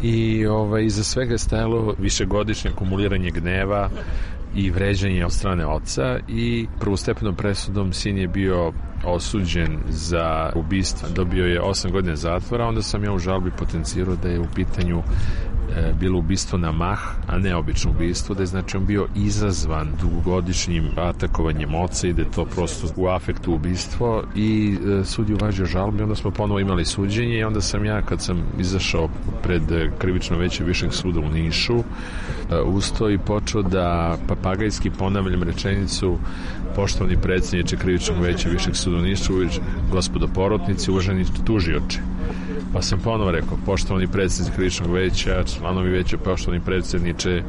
I 0.03 0.47
ovaj, 0.47 0.85
iza 0.85 1.05
svega 1.05 1.33
je 1.33 1.39
stajalo 1.39 1.95
višegodišnje 1.99 2.71
akumuliranje 2.71 3.31
gneva 3.31 3.91
i 4.55 4.71
vređanje 4.71 5.25
od 5.25 5.33
strane 5.33 5.67
oca 5.67 6.19
i 6.29 6.67
prvostepenom 6.81 7.35
presudom 7.35 7.93
sin 7.93 8.19
je 8.19 8.29
bio 8.29 8.73
osuđen 9.05 9.79
za 9.89 10.53
ubistvo. 10.55 11.09
Dobio 11.15 11.45
je 11.45 11.61
8 11.61 11.93
godina 11.93 12.17
zatvora, 12.17 12.67
onda 12.67 12.83
sam 12.83 13.05
ja 13.05 13.13
u 13.13 13.19
žalbi 13.19 13.51
potencirao 13.59 14.17
da 14.17 14.29
je 14.29 14.41
u 14.41 14.47
pitanju 14.55 15.03
e, 15.77 15.93
bilo 16.01 16.19
ubistvo 16.19 16.59
na 16.59 16.73
mah, 16.73 16.99
a 17.27 17.39
ne 17.39 17.57
obično 17.57 17.91
ubistvo, 17.91 18.35
da 18.35 18.43
je 18.43 18.47
znači 18.47 18.77
on 18.77 18.87
bio 18.87 19.07
izazvan 19.15 19.89
dugogodišnjim 20.01 20.85
atakovanjem 20.97 21.75
oca 21.75 22.09
i 22.09 22.13
da 22.13 22.23
je 22.23 22.31
to 22.31 22.45
prosto 22.45 22.89
u 22.97 23.07
afektu 23.07 23.55
ubistvo 23.55 24.23
i 24.35 24.77
e, 25.01 25.05
sud 25.05 25.29
je 25.29 25.35
uvažio 25.35 25.67
žalbi, 25.67 26.03
onda 26.03 26.15
smo 26.15 26.31
ponovo 26.31 26.61
imali 26.61 26.85
suđenje 26.85 27.39
i 27.39 27.45
onda 27.45 27.61
sam 27.61 27.85
ja 27.85 28.03
kad 28.03 28.23
sam 28.23 28.43
izašao 28.59 29.09
pred 29.43 29.63
krivično 29.99 30.39
veće 30.39 30.65
višeg 30.65 30.93
suda 30.93 31.21
u 31.21 31.29
Nišu 31.29 31.79
e, 31.79 31.83
usto 32.61 33.11
i 33.11 33.19
počeo 33.19 33.63
da 33.63 34.17
papagajski 34.29 34.91
ponavljam 34.91 35.43
rečenicu 35.43 36.19
poštovani 36.77 37.17
predsjedniče 37.17 37.77
krivičnog 37.77 38.21
veća 38.21 38.49
višeg 38.49 38.77
suda 38.77 38.97
u 38.97 39.01
Nišu, 39.01 39.33
gospodo 39.93 40.29
porotnici, 40.35 40.91
uvaženi 40.91 41.25
tužioče 41.45 41.99
Pa 42.73 42.83
sam 42.83 42.99
ponovo 42.99 43.31
rekao, 43.31 43.59
poštovani 43.67 44.07
predsjednik 44.07 44.55
krivičnog 44.55 44.91
veća, 44.91 45.45
članovi 45.45 45.91
veća, 45.91 46.19
poštovani 46.19 46.65
predsjedniče 46.65 47.43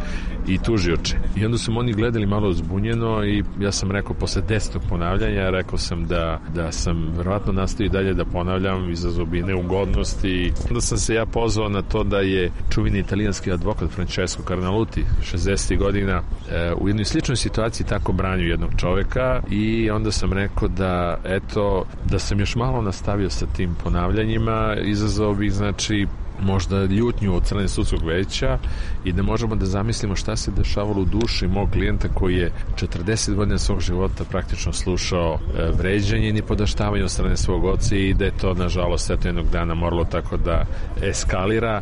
i 0.48 0.58
tužioče. 0.58 1.18
I 1.36 1.46
onda 1.46 1.58
su 1.58 1.78
oni 1.78 1.94
gledali 1.94 2.26
malo 2.26 2.54
zbunjeno 2.54 3.26
i 3.26 3.44
ja 3.60 3.72
sam 3.72 3.92
rekao, 3.92 4.14
posle 4.14 4.42
desetog 4.42 4.82
ponavljanja, 4.90 5.50
rekao 5.50 5.78
sam 5.78 6.06
da, 6.06 6.40
da 6.56 6.72
sam 6.72 7.14
verovatno 7.18 7.54
nastavio 7.54 7.90
dalje 7.90 8.14
da 8.14 8.26
ponavljam 8.26 8.92
izazov 8.92 9.26
bi 9.26 9.42
neugodnosti. 9.42 10.54
Onda 10.70 10.82
sam 10.82 10.98
se 10.98 11.14
ja 11.14 11.26
pozvao 11.26 11.70
na 11.70 11.82
to 11.82 12.04
da 12.04 12.20
je 12.20 12.52
čuveni 12.70 13.00
italijanski 13.00 13.52
advokat 13.52 13.90
Francesco 13.90 14.44
Carnaluti, 14.48 15.06
60. 15.34 15.78
godina, 15.78 16.22
e, 16.52 16.74
u 16.74 16.88
jednoj 16.88 17.06
sličnoj 17.06 17.36
situaciji 17.36 17.88
tako 17.88 18.12
branio 18.12 18.50
jednog 18.50 18.72
čoveka 18.78 19.42
i 19.52 19.90
onda 19.90 20.12
sam 20.12 20.34
rekao 20.34 20.68
da, 20.68 21.18
eto, 21.24 21.86
da 22.10 22.20
sam 22.20 22.40
još 22.40 22.56
malo 22.56 22.82
nastavio 22.82 23.30
sa 23.30 23.46
tim 23.46 23.76
ponavljanjima, 23.84 24.76
izazvao 25.10 25.34
bih, 25.34 25.54
znači, 25.54 26.08
možda 26.42 26.86
ljutnju 26.86 27.36
od 27.36 27.46
strane 27.46 27.68
sudskog 27.68 28.04
veća 28.06 28.58
i 29.04 29.12
da 29.12 29.24
možemo 29.24 29.56
da 29.56 29.66
zamislimo 29.66 30.16
šta 30.16 30.36
se 30.36 30.52
dešavalo 30.52 31.02
u 31.02 31.06
duši 31.06 31.48
mog 31.48 31.70
klijenta 31.72 32.08
koji 32.08 32.36
je 32.36 32.52
40 32.76 33.34
godina 33.34 33.58
svog 33.58 33.82
života 33.82 34.24
praktično 34.24 34.74
slušao 34.74 35.40
e, 35.40 35.72
vređanje 35.78 36.30
i 36.30 36.42
podaštavanje 36.42 37.04
od 37.04 37.12
strane 37.12 37.38
svog 37.38 37.66
oca 37.66 37.96
i 37.96 38.14
da 38.14 38.26
je 38.26 38.38
to 38.38 38.54
nažalost 38.54 39.10
eto 39.10 39.28
jednog 39.28 39.50
dana 39.52 39.74
moralo 39.74 40.06
tako 40.06 40.38
da 40.38 40.66
eskalira. 41.02 41.82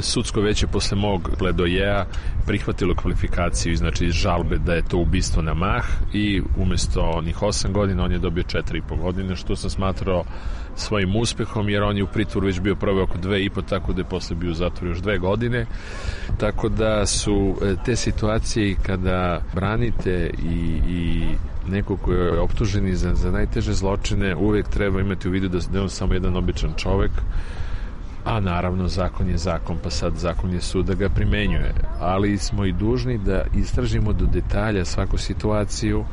sudsko 0.00 0.40
veće 0.40 0.66
posle 0.66 0.98
mog 0.98 1.30
pledojeja 1.38 2.06
prihvatilo 2.46 2.94
kvalifikaciju 2.94 3.76
znači 3.76 4.10
žalbe 4.10 4.58
da 4.58 4.74
je 4.74 4.88
to 4.88 4.98
ubistvo 4.98 5.42
na 5.42 5.54
mah 5.54 5.84
i 6.12 6.42
umesto 6.56 7.00
onih 7.00 7.36
8 7.42 7.72
godina 7.72 8.04
on 8.04 8.12
je 8.12 8.18
dobio 8.18 8.44
4,5 8.44 9.00
godine 9.00 9.36
što 9.36 9.56
sam 9.56 9.70
smatrao 9.70 10.24
svojim 10.76 11.16
uspehom, 11.16 11.68
jer 11.68 11.82
on 11.82 11.96
je 11.96 12.02
u 12.02 12.06
pritvoru 12.06 12.46
već 12.46 12.60
bio 12.60 12.74
prvo 12.74 13.02
oko 13.02 13.18
dve 13.18 13.44
i 13.44 13.50
po, 13.50 13.62
tako 13.62 13.92
da 13.92 14.00
je 14.00 14.04
posle 14.04 14.36
bio 14.36 14.50
u 14.50 14.54
zatvoru 14.54 14.90
još 14.90 14.98
dve 14.98 15.18
godine. 15.18 15.66
Tako 16.38 16.68
da 16.68 17.06
su 17.06 17.56
e, 17.62 17.74
te 17.84 17.96
situacije 17.96 18.76
kada 18.86 19.40
branite 19.54 20.30
i, 20.44 20.80
i 20.88 21.24
neko 21.68 21.96
ko 21.96 22.12
je 22.12 22.40
optuženi 22.40 22.96
za, 22.96 23.14
za 23.14 23.30
najteže 23.30 23.72
zločine, 23.72 24.36
uvek 24.36 24.68
treba 24.68 25.00
imati 25.00 25.28
u 25.28 25.30
vidu 25.30 25.48
da, 25.48 25.58
da 25.72 25.78
je 25.78 25.82
on 25.82 25.90
samo 25.90 26.14
jedan 26.14 26.36
običan 26.36 26.72
čovek, 26.76 27.10
a 28.24 28.40
naravno 28.40 28.88
zakon 28.88 29.28
je 29.28 29.36
zakon, 29.36 29.78
pa 29.82 29.90
sad 29.90 30.16
zakon 30.16 30.52
je 30.52 30.60
sud 30.60 30.86
da 30.86 30.94
ga 30.94 31.08
primenjuje. 31.08 31.74
Ali 32.00 32.38
smo 32.38 32.64
i 32.64 32.72
dužni 32.72 33.18
da 33.18 33.44
istražimo 33.54 34.12
do 34.12 34.26
detalja 34.26 34.84
svaku 34.84 35.18
situaciju, 35.18 36.04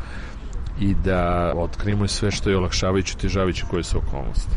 i 0.79 0.95
da 1.03 1.53
otkrijemo 1.55 2.07
sve 2.07 2.31
što 2.31 2.49
je 2.49 2.57
olakšavajuće, 2.57 3.17
težavajuće 3.17 3.63
koje 3.69 3.83
su 3.83 3.97
okolnosti. 3.97 4.55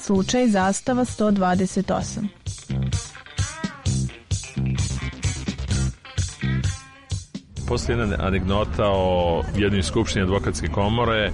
Slučaj 0.00 0.48
zastava 0.48 1.04
128 1.04 2.26
Poslije 7.68 7.98
jedna 7.98 8.16
anegdota 8.20 8.84
o 8.86 9.42
jednoj 9.56 9.82
skupštini 9.82 10.22
advokatske 10.22 10.68
komore 10.68 11.30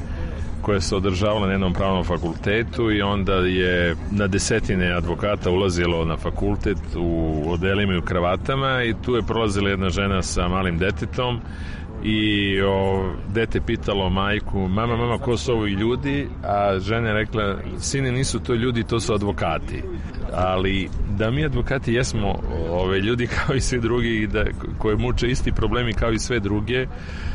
koja 0.63 0.81
se 0.81 0.97
održavala 0.97 1.47
na 1.47 1.53
jednom 1.53 1.73
pravnom 1.73 2.05
fakultetu 2.05 2.91
i 2.91 3.03
onda 3.03 3.35
je 3.35 3.97
na 4.11 4.27
desetine 4.27 4.93
advokata 4.93 5.51
ulazilo 5.51 6.05
na 6.05 6.17
fakultet 6.17 6.79
u 6.97 7.43
odelima 7.47 7.95
i 7.95 7.99
u 7.99 8.03
kravatama 8.03 8.83
i 8.83 8.95
tu 9.05 9.15
je 9.15 9.23
prolazila 9.23 9.71
jedna 9.71 9.89
žena 9.89 10.23
sa 10.23 10.49
malim 10.49 10.79
detetom 10.79 11.41
i 12.05 12.61
o, 12.63 13.05
dete 13.29 13.61
pitalo 13.61 14.11
majku, 14.11 14.69
mama, 14.69 14.97
mama, 14.97 15.19
ko 15.19 15.37
su 15.37 15.53
ovi 15.53 15.71
ljudi? 15.71 16.29
A 16.45 16.79
žena 16.79 17.09
je 17.09 17.15
rekla, 17.15 17.57
sine, 17.79 18.13
nisu 18.13 18.41
to 18.41 18.55
ljudi, 18.55 18.85
to 18.85 19.01
su 19.01 19.15
advokati. 19.15 19.83
Ali 20.35 20.89
da 21.19 21.31
mi 21.31 21.45
advokati 21.45 21.93
jesmo 21.95 22.35
ove 22.71 23.01
ljudi 23.01 23.27
kao 23.37 23.55
i 23.55 23.61
svi 23.61 23.81
drugi 23.81 24.29
da, 24.33 24.45
koje 24.79 24.97
muče 24.97 25.29
isti 25.29 25.53
problemi 25.53 25.93
kao 25.93 26.13
i 26.13 26.19
sve 26.19 26.41
druge, 26.41 26.87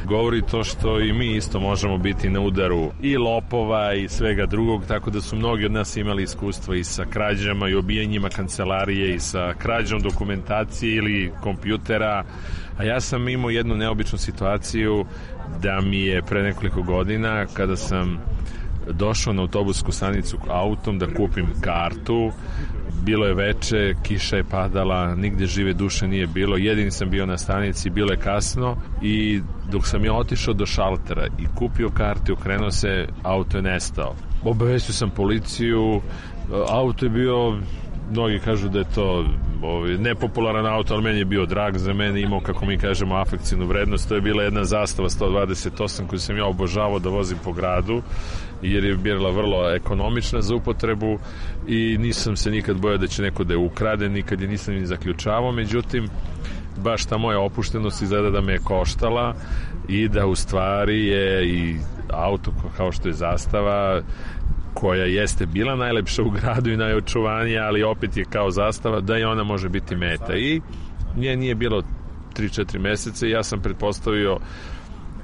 govori 0.06 0.42
to 0.42 0.64
što 0.64 1.00
i 1.00 1.14
mi 1.14 1.36
isto 1.36 1.60
možemo 1.60 1.98
biti 1.98 2.30
na 2.30 2.40
udaru 2.40 2.92
i 3.02 3.18
lopova 3.18 3.94
i 3.94 4.08
svega 4.08 4.46
drugog, 4.46 4.86
tako 4.88 5.10
da 5.10 5.22
su 5.22 5.36
mnogi 5.36 5.66
od 5.66 5.72
nas 5.72 5.98
imali 5.98 6.24
iskustva 6.24 6.76
i 6.76 6.84
sa 6.84 7.06
krađama 7.06 7.70
i 7.70 7.76
obijanjima 7.76 8.30
kancelarije 8.30 9.16
i 9.16 9.20
sa 9.20 9.54
krađom 9.54 10.00
dokumentacije 10.00 10.96
ili 10.96 11.32
kompjutera. 11.42 12.24
A 12.78 12.84
ja 12.84 13.02
sam 13.02 13.30
imao 13.30 13.50
jednu 13.50 13.76
neobičnu 13.76 14.18
situaciju 14.18 15.06
da 15.62 15.82
mi 15.82 16.02
je 16.02 16.22
pre 16.22 16.44
nekoliko 16.44 16.82
godina 16.82 17.46
kada 17.54 17.76
sam 17.76 18.20
došao 18.92 19.34
na 19.34 19.42
autobusku 19.42 19.92
stanicu 19.92 20.38
autom 20.50 21.00
da 21.00 21.08
kupim 21.14 21.48
kartu 21.62 22.32
bilo 23.08 23.26
je 23.26 23.34
veče, 23.34 23.94
kiša 24.04 24.38
je 24.38 24.44
padala, 24.44 25.16
nigde 25.16 25.46
žive 25.46 25.74
duše 25.74 26.08
nije 26.08 26.28
bilo, 26.28 26.58
jedini 26.58 26.92
sam 26.92 27.10
bio 27.10 27.26
na 27.26 27.38
stanici, 27.38 27.90
bilo 27.90 28.12
je 28.12 28.18
kasno 28.18 28.76
i 29.02 29.42
dok 29.72 29.88
sam 29.88 30.06
ja 30.06 30.14
otišao 30.14 30.54
do 30.54 30.66
šaltera 30.66 31.28
i 31.40 31.46
kupio 31.56 31.90
kartu, 31.90 32.34
okrenuo 32.34 32.72
se, 32.72 33.08
auto 33.24 33.58
je 33.58 33.64
nestao. 33.64 34.16
Obavestio 34.44 34.94
sam 34.94 35.10
policiju, 35.10 36.02
auto 36.70 37.06
je 37.06 37.10
bio 37.10 37.58
mnogi 38.12 38.40
kažu 38.40 38.70
da 38.70 38.80
je 38.80 38.86
to 38.96 39.26
ovaj, 39.62 39.98
nepopularan 39.98 40.66
auto, 40.66 40.94
ali 40.94 41.04
meni 41.04 41.20
je 41.20 41.26
bio 41.26 41.46
drag 41.46 41.78
za 41.78 41.94
mene, 41.94 42.22
imao, 42.22 42.40
kako 42.40 42.66
mi 42.66 42.78
kažemo, 42.78 43.16
afekcijnu 43.16 43.66
vrednost. 43.66 44.10
To 44.10 44.16
je 44.16 44.22
bila 44.22 44.44
jedna 44.44 44.64
zastava 44.64 45.10
128 45.10 46.08
koju 46.08 46.20
sam 46.20 46.38
ja 46.38 46.46
obožavao 46.46 47.00
da 47.00 47.10
vozim 47.10 47.38
po 47.44 47.54
gradu, 47.54 48.02
jer 48.62 48.84
je 48.84 48.96
bila 48.96 49.30
vrlo 49.30 49.76
ekonomična 49.76 50.42
za 50.42 50.56
upotrebu 50.56 51.20
i 51.68 51.98
nisam 51.98 52.36
se 52.36 52.52
nikad 52.52 52.78
bojao 52.78 52.98
da 52.98 53.08
će 53.08 53.22
neko 53.22 53.44
da 53.44 53.54
je 53.54 53.58
ukrade, 53.58 54.10
nikad 54.10 54.42
je 54.42 54.48
nisam 54.48 54.74
ni 54.74 54.86
zaključavao, 54.86 55.52
međutim, 55.52 56.08
baš 56.78 57.06
ta 57.06 57.18
moja 57.18 57.40
opuštenost 57.40 58.02
izgleda 58.02 58.30
da 58.30 58.42
me 58.42 58.54
je 58.54 58.60
koštala 58.60 59.36
i 59.88 60.08
da 60.10 60.26
u 60.26 60.36
stvari 60.36 61.08
je 61.08 61.48
i 61.48 61.76
auto 62.10 62.52
kao 62.78 62.92
što 62.92 63.08
je 63.08 63.14
zastava 63.14 64.02
koja 64.74 65.06
jeste 65.06 65.46
bila 65.46 65.76
najlepša 65.76 66.24
u 66.24 66.30
gradu 66.30 66.72
i 66.72 66.78
najočuvanija, 66.78 67.64
ali 67.64 67.84
opet 67.84 68.18
je 68.18 68.26
kao 68.30 68.52
zastava 68.52 69.02
da 69.02 69.18
i 69.18 69.24
ona 69.24 69.44
može 69.44 69.70
biti 69.70 69.96
meta. 69.96 70.36
I 70.36 70.62
nje 71.16 71.36
nije 71.36 71.56
bilo 71.56 71.84
3-4 72.36 72.80
meseca 72.80 73.28
i 73.28 73.32
ja 73.32 73.44
sam 73.44 73.62
pretpostavio 73.62 74.38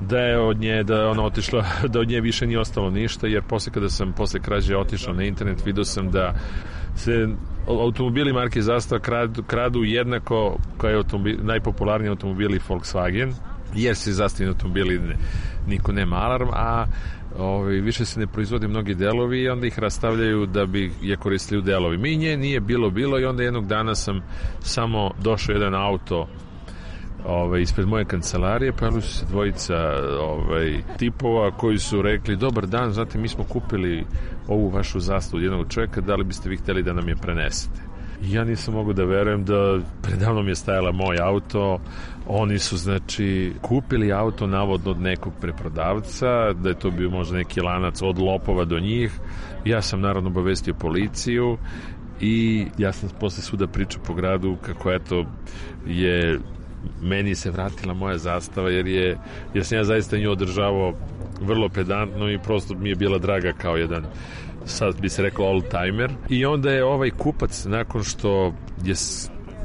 da 0.10 0.18
je 0.18 0.40
od 0.40 0.60
nje, 0.60 0.84
da 0.84 1.10
ona 1.10 1.24
otišla, 1.24 1.66
da 1.94 2.00
od 2.00 2.08
nje 2.08 2.22
više 2.22 2.48
nije 2.48 2.60
ostalo 2.60 2.90
ništa, 2.90 3.28
jer 3.28 3.44
posle 3.50 3.74
kada 3.74 3.90
sam 3.90 4.14
posle 4.14 4.40
krađe 4.40 4.78
otišao 4.78 5.14
na 5.14 5.24
internet, 5.24 5.66
vidio 5.66 5.84
sam 5.84 6.12
da 6.12 6.34
se 6.96 7.28
automobili 7.68 8.34
marke 8.34 8.62
Zastava 8.62 9.02
kradu, 9.02 9.44
kradu 9.44 9.84
jednako 9.84 10.58
kao 10.78 10.90
je 10.90 10.96
automobil, 10.96 11.38
najpopularniji 11.42 12.10
automobili 12.10 12.60
Volkswagen, 12.68 13.34
jer 13.76 13.96
se 13.96 14.12
zastavljeni 14.12 14.54
automobili 14.56 15.00
ne, 15.00 15.16
niko 15.68 15.92
nema 15.92 16.16
alarm, 16.16 16.50
a 16.54 16.86
ovaj, 17.40 17.74
više 17.74 18.06
se 18.06 18.20
ne 18.20 18.28
proizvode 18.28 18.68
mnogi 18.68 18.96
delovi 18.96 19.42
i 19.42 19.50
onda 19.50 19.68
ih 19.68 19.80
rastavljaju 19.80 20.46
da 20.46 20.66
bi 20.66 20.92
je 21.02 21.18
koristili 21.18 21.60
u 21.60 21.64
delovi. 21.64 21.98
Mi 21.98 22.16
nje 22.16 22.38
nije 22.38 22.60
bilo 22.60 22.90
bilo 22.90 23.20
i 23.20 23.26
onda 23.26 23.44
jednog 23.44 23.68
dana 23.68 23.96
sam 23.96 24.22
samo 24.60 25.12
došao 25.22 25.54
jedan 25.54 25.76
auto 25.76 26.28
ovaj, 27.26 27.62
ispred 27.62 27.88
moje 27.88 28.06
kancelarije, 28.06 28.74
pojavili 28.74 29.02
su 29.02 29.18
se 29.18 29.26
dvojica 29.26 29.76
ovaj, 30.20 30.82
tipova 30.98 31.52
koji 31.52 31.78
su 31.78 32.02
rekli, 32.02 32.36
dobar 32.36 32.68
dan, 32.68 32.92
znate, 32.92 33.18
mi 33.18 33.28
smo 33.28 33.44
kupili 33.44 34.06
ovu 34.48 34.70
vašu 34.70 35.00
zastavu 35.00 35.38
od 35.38 35.44
jednog 35.44 35.68
čovjeka, 35.70 36.02
da 36.02 36.16
li 36.16 36.24
biste 36.24 36.50
vi 36.50 36.58
hteli 36.58 36.84
da 36.84 36.94
nam 36.94 37.10
je 37.10 37.16
prenesete? 37.16 37.94
Ja 38.22 38.44
nisam 38.44 38.74
mogu 38.74 38.94
da 38.94 39.04
verujem 39.04 39.46
da 39.46 39.80
predavno 40.02 40.42
mi 40.42 40.52
je 40.52 40.56
stajala 40.56 40.92
moj 40.92 41.18
auto, 41.22 41.80
oni 42.28 42.60
su 42.60 42.78
znači 42.78 43.54
kupili 43.62 44.14
auto 44.14 44.48
navodno 44.48 44.92
od 44.92 45.02
nekog 45.02 45.34
preprodavca, 45.42 46.54
da 46.54 46.70
je 46.70 46.80
to 46.80 46.92
bio 46.92 47.10
možda 47.10 47.38
neki 47.38 47.62
lanac 47.62 48.02
od 48.02 48.20
lopova 48.20 48.66
do 48.66 48.80
njih. 48.80 49.12
Ja 49.66 49.82
sam 49.82 50.02
naravno 50.02 50.30
obavestio 50.30 50.74
policiju 50.74 51.58
i 52.22 52.66
ja 52.78 52.92
sam 52.92 53.10
posle 53.20 53.44
suda 53.44 53.68
pričao 53.68 54.04
po 54.04 54.14
gradu 54.14 54.58
kako 54.62 54.92
eto 54.92 55.26
je 55.86 56.40
meni 57.02 57.36
se 57.36 57.52
vratila 57.52 57.94
moja 57.94 58.18
zastava 58.18 58.70
jer 58.70 58.88
je 58.88 59.18
jer 59.54 59.66
sam 59.66 59.78
ja 59.78 59.84
zaista 59.84 60.18
nju 60.18 60.32
održavao 60.32 60.94
vrlo 61.42 61.70
pedantno 61.70 62.32
i 62.32 62.40
prosto 62.40 62.76
mi 62.76 62.90
je 62.90 62.96
bila 62.96 63.18
draga 63.18 63.54
kao 63.54 63.78
jedan 63.78 64.06
sad 64.66 65.02
bi 65.02 65.10
se 65.10 65.22
reklo 65.22 65.46
old 65.46 65.64
timer 65.64 66.12
i 66.30 66.46
onda 66.46 66.72
je 66.72 66.84
ovaj 66.84 67.10
kupac 67.10 67.66
nakon 67.66 68.04
što 68.04 68.54
je 68.84 68.96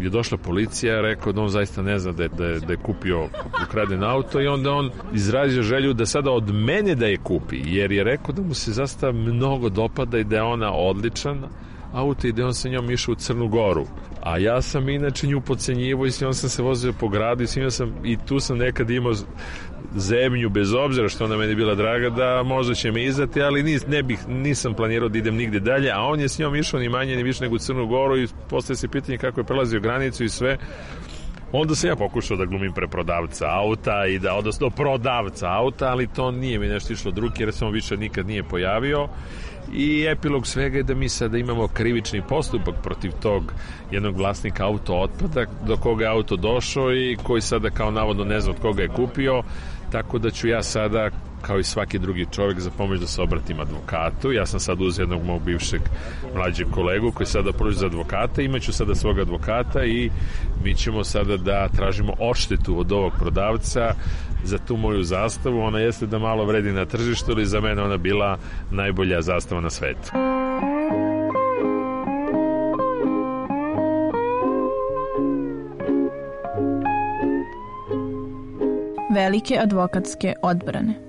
je 0.01 0.11
došla 0.11 0.39
policija, 0.39 1.01
rekao 1.01 1.33
da 1.33 1.41
on 1.41 1.49
zaista 1.49 1.83
ne 1.83 1.99
zna 1.99 2.13
da 2.13 2.23
je, 2.23 2.29
da 2.29 2.45
je, 2.45 2.61
da 2.61 2.73
je 2.73 2.77
kupio 2.77 3.29
ukraden 3.67 4.05
auto 4.05 4.41
i 4.41 4.47
onda 4.47 4.73
on 4.73 4.91
izrazio 5.15 5.63
želju 5.63 5.93
da 5.93 6.07
sada 6.07 6.31
od 6.31 6.55
mene 6.55 6.95
da 6.95 7.07
je 7.07 7.17
kupi, 7.17 7.63
jer 7.65 7.93
je 7.93 8.05
rekao 8.05 8.35
da 8.35 8.43
mu 8.43 8.55
se 8.55 8.73
zaista 8.73 9.13
mnogo 9.13 9.69
dopada 9.69 10.19
i 10.19 10.25
da 10.25 10.37
je 10.37 10.43
ona 10.43 10.73
odličan 10.73 11.45
auto 11.93 12.27
i 12.27 12.33
da 12.33 12.47
on 12.47 12.55
sa 12.55 12.69
njom 12.69 12.91
išao 12.91 13.13
u 13.13 13.17
Crnu 13.17 13.49
Goru. 13.49 13.87
A 14.29 14.39
ja 14.39 14.63
sam 14.63 14.89
inače 14.89 15.27
nju 15.27 15.41
pocenjivo 15.41 16.07
i 16.07 16.11
s 16.11 16.21
njom 16.21 16.35
sam 16.35 16.51
se 16.51 16.63
vozio 16.63 16.93
po 17.01 17.09
gradu 17.09 17.43
i 17.43 17.47
sam 17.47 17.95
i 18.05 18.17
tu 18.27 18.41
sam 18.41 18.59
nekad 18.59 18.91
imao 18.91 19.13
zemlju 19.97 20.51
bez 20.51 20.75
obzira 20.75 21.09
što 21.09 21.25
ona 21.25 21.37
meni 21.37 21.55
bila 21.55 21.75
draga 21.75 22.11
da 22.11 22.43
možda 22.43 22.75
će 22.75 22.93
me 22.93 23.05
izdati, 23.05 23.43
ali 23.43 23.63
nis, 23.63 23.87
ne 23.87 24.03
bih, 24.03 24.19
nisam 24.29 24.75
planirao 24.75 25.09
da 25.09 25.19
idem 25.19 25.37
nigde 25.37 25.61
dalje, 25.61 25.91
a 25.91 26.01
on 26.01 26.21
je 26.21 26.29
s 26.29 26.39
njom 26.39 26.55
išao 26.55 26.81
ni 26.81 26.89
manje 26.89 27.17
ni 27.17 27.23
više 27.23 27.45
nego 27.45 27.55
u 27.55 27.59
Crnu 27.59 27.87
Goru 27.87 28.19
i 28.19 28.29
postoje 28.49 28.77
se 28.77 28.89
pitanje 28.89 29.19
kako 29.19 29.41
je 29.41 29.45
prelazio 29.45 29.81
granicu 29.81 30.25
i 30.25 30.29
sve. 30.29 30.59
Onda 31.53 31.75
sam 31.75 31.91
ja 31.91 31.97
pokušao 31.97 32.37
da 32.37 32.45
glumim 32.45 32.73
preprodavca 32.73 33.47
auta 33.51 34.07
i 34.07 34.19
da, 34.19 34.35
odnosno 34.35 34.71
prodavca 34.71 35.47
auta, 35.49 35.87
ali 35.87 36.07
to 36.07 36.31
nije 36.31 36.59
mi 36.59 36.69
nešto 36.69 36.93
išlo 36.93 37.11
drugi 37.11 37.43
jer 37.43 37.53
sam 37.53 37.73
više 37.73 37.97
nikad 37.97 38.27
nije 38.27 38.43
pojavio 38.43 39.09
i 39.73 40.07
epilog 40.07 40.47
svega 40.47 40.77
je 40.77 40.83
da 40.83 40.95
mi 40.95 41.09
sada 41.09 41.39
imamo 41.39 41.69
krivični 41.69 42.23
postupak 42.29 42.75
protiv 42.83 43.13
tog 43.23 43.53
jednog 43.91 44.17
vlasnika 44.17 44.67
auto 44.67 44.95
otpada 44.95 45.45
do 45.67 45.77
koga 45.77 46.05
je 46.05 46.11
auto 46.11 46.37
došao 46.37 46.95
i 46.95 47.17
koji 47.23 47.41
sada 47.41 47.71
kao 47.71 47.91
navodno 47.91 48.25
ne 48.25 48.41
zna 48.41 48.51
od 48.51 48.61
koga 48.61 48.83
je 48.83 48.89
kupio 48.89 49.43
tako 49.93 50.19
da 50.19 50.31
ću 50.31 50.49
ja 50.49 50.63
sada 50.63 51.11
kao 51.43 51.59
i 51.59 51.65
svaki 51.65 51.99
drugi 51.99 52.27
čovjek 52.33 52.61
za 52.61 52.71
pomoć 52.71 53.01
da 53.01 53.07
se 53.07 53.23
obratim 53.23 53.61
advokatu. 53.61 54.33
Ja 54.33 54.47
sam 54.47 54.61
sad 54.61 54.81
uz 54.81 54.99
jednog 54.99 55.25
mog 55.25 55.43
bivšeg 55.43 55.81
mlađeg 56.35 56.67
kolegu 56.71 57.13
koji 57.13 57.27
sada 57.27 57.53
pruži 57.53 57.79
za 57.79 57.87
advokata, 57.87 58.43
imaću 58.43 58.73
sada 58.73 58.95
svog 58.95 59.19
advokata 59.19 59.85
i 59.85 60.11
mi 60.65 60.75
ćemo 60.75 61.05
sada 61.05 61.37
da 61.37 61.69
tražimo 61.69 62.13
odštetu 62.19 62.79
od 62.81 62.93
ovog 62.93 63.13
prodavca 63.19 63.95
za 64.45 64.59
tu 64.59 64.77
moju 64.77 65.03
zastavu. 65.03 65.61
Ona 65.61 65.79
jeste 65.79 66.07
da 66.07 66.19
malo 66.19 66.45
vredi 66.45 66.73
na 66.73 66.85
tržištu, 66.85 67.33
ali 67.33 67.47
za 67.47 67.61
mene 67.61 67.83
ona 67.83 67.97
bila 67.97 68.39
najbolja 68.71 69.23
zastava 69.23 69.61
na 69.61 69.71
svetu. 69.71 70.11
Velike 79.15 79.59
advokatske 79.59 80.35
odbrane 80.43 81.08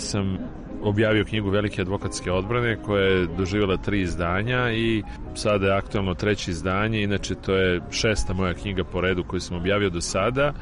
sam 0.00 0.38
objavio 0.82 1.24
knjigu 1.24 1.50
Velike 1.50 1.82
advokatske 1.82 2.32
odbrane 2.32 2.76
koja 2.76 3.04
je 3.04 3.26
doživjela 3.26 3.76
tri 3.76 4.00
izdanja 4.00 4.72
i 4.72 5.02
sada 5.34 5.66
je 5.66 5.76
aktualno 5.76 6.14
treće 6.14 6.50
izdanje, 6.50 7.02
inače 7.02 7.34
to 7.34 7.54
je 7.54 7.80
šesta 7.90 8.32
moja 8.32 8.54
knjiga 8.54 8.84
po 8.84 9.00
redu 9.00 9.24
koju 9.24 9.40
sam 9.40 9.56
objavio 9.56 9.90
do 9.90 10.00
sada. 10.00 10.52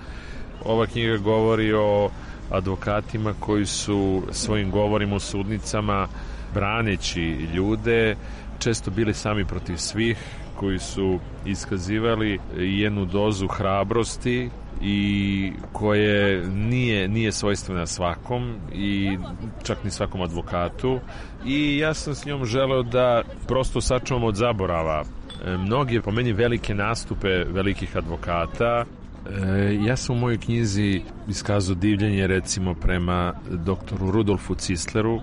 Ova 0.65 0.87
knjiga 0.87 1.17
govori 1.17 1.73
o 1.73 2.11
advokatima 2.51 3.35
koji 3.41 3.67
su 3.67 4.23
svojim 4.31 4.71
govorima 4.71 5.17
u 5.17 5.21
sudnicama 5.21 6.09
braneći 6.55 7.23
ljude 7.55 8.17
često 8.59 8.91
bili 8.91 9.15
sami 9.15 9.45
protiv 9.45 9.77
svih 9.77 10.19
koji 10.57 10.79
su 10.79 11.19
iskazivali 11.47 12.39
jednu 12.57 13.05
dozu 13.05 13.47
hrabrosti 13.49 14.51
i 14.83 15.53
koje 15.73 16.47
nije, 16.47 17.09
nije 17.09 17.33
svojstvena 17.33 17.87
svakom 17.87 18.57
i 18.73 19.19
čak 19.63 19.85
ni 19.85 19.91
svakom 19.91 20.21
advokatu. 20.21 21.01
I 21.47 21.79
ja 21.79 21.95
sam 21.95 22.15
s 22.15 22.27
njom 22.27 22.45
želeo 22.45 22.83
da 22.83 23.23
prosto 23.47 23.81
sačuvam 23.81 24.25
od 24.25 24.35
zaborava 24.35 25.05
e, 25.45 25.57
mnoge 25.57 26.01
po 26.03 26.11
meni 26.11 26.33
velike 26.33 26.75
nastupe 26.75 27.29
velikih 27.29 27.97
advokata. 27.97 28.85
E, 28.85 29.79
ja 29.87 29.97
sam 29.97 30.17
u 30.17 30.19
mojoj 30.19 30.39
knjizi 30.39 31.03
iskazao 31.29 31.75
divljenje 31.75 32.27
recimo 32.27 32.75
prema 32.75 33.35
doktoru 33.51 34.11
Rudolfu 34.11 34.55
Cisleru, 34.55 35.21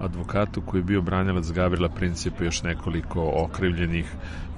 advokatu 0.00 0.62
koji 0.66 0.80
je 0.80 0.84
bio 0.84 1.02
branilac 1.02 1.50
Gavrila 1.50 1.88
Principa 1.88 2.44
još 2.44 2.62
nekoliko 2.62 3.32
okrivljenih 3.34 4.06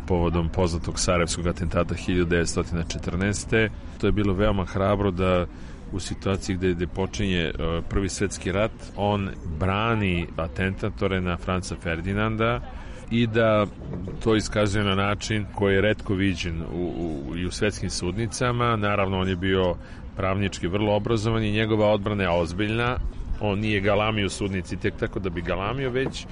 povodom 0.06 0.48
poznatog 0.48 1.00
Sarajevskog 1.00 1.46
atentata 1.46 1.94
1914. 1.94 3.68
To 4.00 4.06
je 4.06 4.12
bilo 4.12 4.34
veoma 4.34 4.64
hrabro 4.64 5.10
da 5.10 5.46
u 5.92 6.00
situaciji 6.00 6.56
gde, 6.56 6.74
gde 6.74 6.86
počinje 6.86 7.40
e, 7.40 7.52
prvi 7.88 8.08
svetski 8.08 8.52
rat, 8.52 8.72
on 8.96 9.30
brani 9.58 10.26
atentatore 10.36 11.20
na 11.20 11.36
Franca 11.36 11.76
Ferdinanda 11.82 12.60
i 13.10 13.26
da 13.26 13.66
to 14.22 14.36
iskazuje 14.36 14.84
na 14.84 14.94
način 14.94 15.46
koji 15.54 15.74
je 15.74 15.80
redko 15.80 16.14
viđen 16.14 16.62
u, 16.62 16.92
u, 16.96 17.36
i 17.36 17.46
u 17.46 17.50
svetskim 17.50 17.90
sudnicama. 17.90 18.76
Naravno, 18.76 19.18
on 19.18 19.28
je 19.28 19.36
bio 19.36 19.74
pravnički 20.16 20.66
vrlo 20.66 20.96
obrazovan 20.96 21.44
i 21.44 21.52
njegova 21.52 21.86
odbrana 21.86 22.22
je 22.22 22.30
ozbiljna. 22.30 22.96
On 23.40 23.58
nije 23.58 23.80
galamio 23.80 24.28
sudnici 24.28 24.76
tek 24.76 24.94
tako 24.96 25.18
da 25.18 25.30
bi 25.30 25.42
galamio, 25.42 25.90
već 25.90 26.26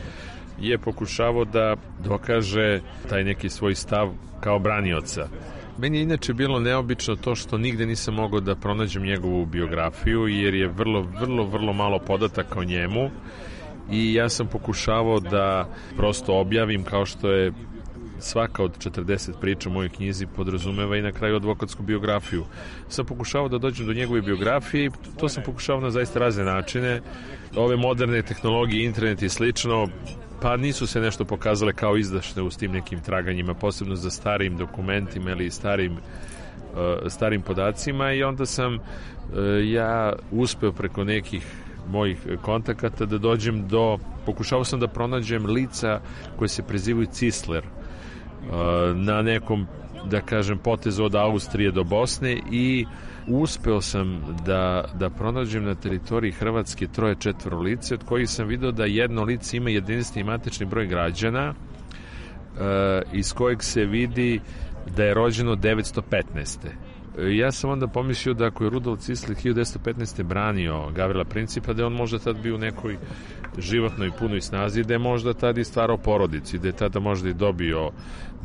je 0.61 0.79
pokušavao 0.79 1.45
da 1.45 1.77
dokaže 2.05 2.81
taj 3.09 3.25
neki 3.25 3.49
svoj 3.49 3.75
stav 3.75 4.11
kao 4.41 4.59
branioca. 4.59 5.29
Meni 5.79 5.99
je 5.99 6.03
inače 6.03 6.35
bilo 6.35 6.61
neobično 6.61 7.17
to 7.17 7.35
što 7.35 7.59
nigde 7.59 7.87
nisam 7.87 8.15
mogao 8.15 8.41
da 8.41 8.55
pronađem 8.55 9.03
njegovu 9.03 9.47
biografiju 9.47 10.29
jer 10.29 10.55
je 10.55 10.69
vrlo, 10.69 11.03
vrlo, 11.21 11.45
vrlo 11.45 11.73
malo 11.73 11.99
podataka 11.99 12.59
o 12.59 12.65
njemu 12.65 13.11
i 13.91 14.15
ja 14.15 14.29
sam 14.29 14.47
pokušavao 14.47 15.21
da 15.21 15.69
prosto 15.97 16.41
objavim 16.41 16.85
kao 16.85 17.07
što 17.07 17.31
je 17.31 17.53
svaka 18.19 18.63
od 18.63 18.79
40 18.79 19.31
priča 19.41 19.69
u 19.69 19.73
mojoj 19.73 19.89
knjizi 19.89 20.27
podrazumeva 20.27 20.97
i 20.97 21.03
na 21.03 21.13
kraju 21.13 21.37
advokatsku 21.37 21.83
biografiju. 21.83 22.45
Sam 22.89 23.07
pokušao 23.07 23.49
da 23.49 23.59
dođem 23.59 23.87
do 23.87 23.93
njegove 23.93 24.21
biografije 24.21 24.87
i 24.87 24.91
to 25.21 25.29
sam 25.29 25.43
pokušao 25.43 25.81
na 25.81 25.91
zaista 25.91 26.19
razne 26.19 26.45
načine. 26.45 27.01
Ove 27.57 27.77
moderne 27.77 28.23
tehnologije, 28.23 28.85
internet 28.85 29.23
i 29.23 29.29
slično, 29.29 29.89
pa 30.43 30.57
nisu 30.57 30.87
se 30.87 31.01
nešto 31.01 31.25
pokazale 31.25 31.73
kao 31.73 31.97
izdašne 31.97 32.43
u 32.43 32.51
tim 32.51 32.73
nekim 32.73 33.01
traganjima, 33.01 33.55
posebno 33.55 33.97
za 33.97 34.11
starim 34.11 34.57
dokumentima 34.57 35.31
ili 35.31 35.51
starim 35.51 35.93
uh, 35.93 35.99
starim 37.09 37.43
podacima 37.43 38.13
i 38.13 38.23
onda 38.23 38.47
sam 38.47 38.75
uh, 38.75 38.81
ja 39.65 40.13
uspeo 40.31 40.73
preko 40.73 41.05
nekih 41.05 41.47
mojih 41.89 42.19
kontakata 42.43 43.07
da 43.07 43.19
dođem 43.19 43.69
do 43.69 43.99
pokušao 44.27 44.65
sam 44.65 44.81
da 44.81 44.89
pronađem 44.89 45.47
lica 45.47 46.01
koje 46.37 46.49
se 46.49 46.63
prezivaju 46.63 47.07
Cisler 47.07 47.65
uh, 47.65 48.97
na 48.97 49.23
nekom 49.23 49.67
da 50.05 50.21
kažem 50.21 50.59
potezu 50.59 51.05
od 51.05 51.15
Austrije 51.15 51.71
do 51.71 51.85
Bosne 51.85 52.41
i 52.51 52.87
uspeo 53.27 53.81
sam 53.81 54.37
da, 54.47 54.85
da 54.95 55.11
pronađem 55.11 55.65
na 55.65 55.75
teritoriji 55.75 56.33
Hrvatske 56.33 56.87
troje 56.87 57.17
četvoro 57.19 57.59
lice 57.61 57.95
od 57.95 58.05
kojih 58.05 58.31
sam 58.31 58.49
video 58.49 58.73
da 58.73 58.85
jedno 58.85 59.23
lice 59.23 59.57
ima 59.57 59.71
jedinstveni 59.71 60.29
matični 60.29 60.67
broj 60.67 60.87
građana 60.87 61.51
uh, 61.51 62.59
iz 63.13 63.33
kojeg 63.33 63.63
se 63.63 63.85
vidi 63.85 64.41
da 64.97 65.05
je 65.05 65.15
rođeno 65.15 65.57
915. 65.57 66.59
Ja 67.19 67.53
sam 67.53 67.71
onda 67.71 67.87
pomislio 67.87 68.35
da 68.35 68.47
ako 68.47 68.65
je 68.65 68.71
Rudolf 68.71 69.01
Cisli 69.01 69.35
1915. 69.35 70.23
branio 70.23 70.91
Gavrila 70.91 71.25
Principa, 71.25 71.73
da 71.73 71.87
on 71.87 71.93
možda 71.93 72.19
tad 72.19 72.43
bio 72.43 72.55
u 72.55 72.59
nekoj 72.59 72.97
životnoj 73.59 74.11
punoj 74.19 74.41
snazi, 74.41 74.83
da 74.83 74.95
je 74.95 74.99
možda 74.99 75.35
tad 75.35 75.59
i 75.59 75.65
stvarao 75.65 75.97
porodici, 75.97 76.59
da 76.59 76.69
je 76.69 76.77
tada 76.77 77.01
možda 77.01 77.29
i 77.29 77.35
dobio 77.35 77.91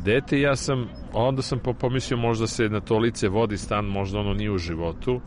dete. 0.04 0.40
Ja 0.40 0.56
sam, 0.56 0.88
onda 1.12 1.42
sam 1.42 1.58
pomislio 1.80 2.18
možda 2.18 2.46
se 2.46 2.68
na 2.68 2.80
to 2.80 2.98
lice 2.98 3.28
vodi 3.28 3.56
stan, 3.56 3.84
možda 3.84 4.18
ono 4.18 4.34
nije 4.34 4.50
u 4.50 4.58
životu. 4.58 5.20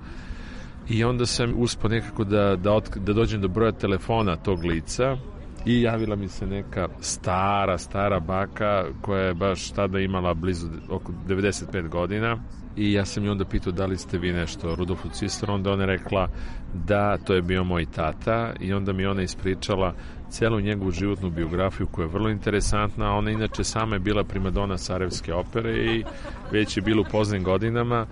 I 0.90 1.04
onda 1.04 1.26
sam 1.26 1.54
uspio 1.58 1.90
nekako 1.90 2.24
da, 2.24 2.56
da, 2.56 2.74
otk, 2.74 2.98
da 2.98 3.14
dođem 3.14 3.42
do 3.42 3.48
broja 3.48 3.72
telefona 3.72 4.36
tog 4.36 4.64
lica 4.64 5.18
i 5.66 5.82
javila 5.82 6.16
mi 6.16 6.28
se 6.28 6.48
neka 6.48 6.88
stara, 7.00 7.78
stara 7.78 8.20
baka 8.20 8.86
koja 9.02 9.24
je 9.24 9.34
baš 9.34 9.72
tada 9.72 10.00
imala 10.00 10.34
blizu 10.34 10.68
oko 10.90 11.12
95 11.28 11.90
godina 11.90 12.38
i 12.76 12.94
ja 12.94 13.06
sam 13.06 13.26
ju 13.26 13.32
onda 13.32 13.46
pitao 13.46 13.74
da 13.74 13.86
li 13.86 13.98
ste 13.98 14.18
vi 14.18 14.34
nešto 14.34 14.76
Rudolfu 14.76 15.10
Cisleru, 15.10 15.54
onda 15.54 15.72
ona 15.72 15.86
rekla 15.86 16.28
da, 16.74 17.18
to 17.18 17.34
je 17.34 17.42
bio 17.42 17.64
moj 17.64 17.86
tata. 17.86 18.54
I 18.60 18.74
onda 18.74 18.94
mi 18.94 19.06
ona 19.06 19.22
ispričala 19.22 19.94
celu 20.30 20.60
njegovu 20.60 20.92
životnu 20.92 21.30
biografiju 21.30 21.88
koja 21.88 22.06
je 22.06 22.12
vrlo 22.12 22.30
interesantna, 22.30 23.16
ona 23.16 23.32
inače 23.32 23.64
sama 23.64 23.96
je 23.96 24.00
bila 24.00 24.24
primadona 24.24 24.78
Sarajevske 24.78 25.34
opere 25.34 25.86
i 25.86 26.04
već 26.52 26.78
je 26.78 26.84
bila 26.84 27.02
u 27.02 27.12
poznim 27.12 27.44
godinama. 27.44 28.06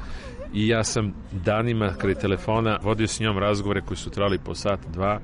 I 0.54 0.68
ja 0.68 0.84
sam 0.84 1.14
danima 1.32 1.94
kraj 1.98 2.16
telefona 2.16 2.80
vodio 2.84 3.08
s 3.08 3.20
njom 3.20 3.38
razgovore 3.38 3.82
koji 3.82 3.98
su 3.98 4.10
trali 4.10 4.38
po 4.38 4.56
sat, 4.56 4.80
dva, 4.94 5.20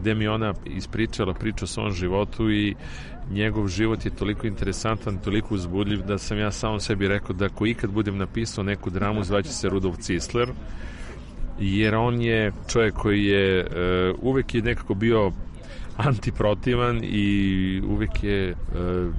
gde 0.00 0.14
mi 0.14 0.28
ona 0.28 0.54
ispričala 0.64 1.34
priču 1.34 1.64
o 1.64 1.68
svom 1.68 1.92
životu 1.92 2.50
i 2.50 2.74
njegov 3.30 3.68
život 3.68 4.04
je 4.04 4.10
toliko 4.10 4.46
interesantan, 4.46 5.18
toliko 5.18 5.54
uzbudljiv 5.54 6.02
da 6.02 6.18
sam 6.18 6.38
ja 6.38 6.50
samom 6.50 6.80
sebi 6.80 7.08
rekao 7.08 7.36
da 7.36 7.44
ako 7.44 7.66
ikad 7.66 7.90
budem 7.90 8.16
napisao 8.16 8.64
neku 8.64 8.90
dramu 8.90 9.24
zvaće 9.24 9.48
se 9.48 9.68
Rudolf 9.68 9.98
Cisler 9.98 10.48
jer 11.58 11.94
on 11.94 12.20
je 12.22 12.52
čovjek 12.68 12.94
koji 12.94 13.24
je 13.24 13.64
uh, 13.64 14.18
uvek 14.22 14.54
je 14.54 14.62
nekako 14.62 14.94
bio 14.94 15.32
antiprotivan 15.96 17.00
i 17.02 17.82
uvek 17.88 18.24
je 18.24 18.50
uh, 18.52 19.14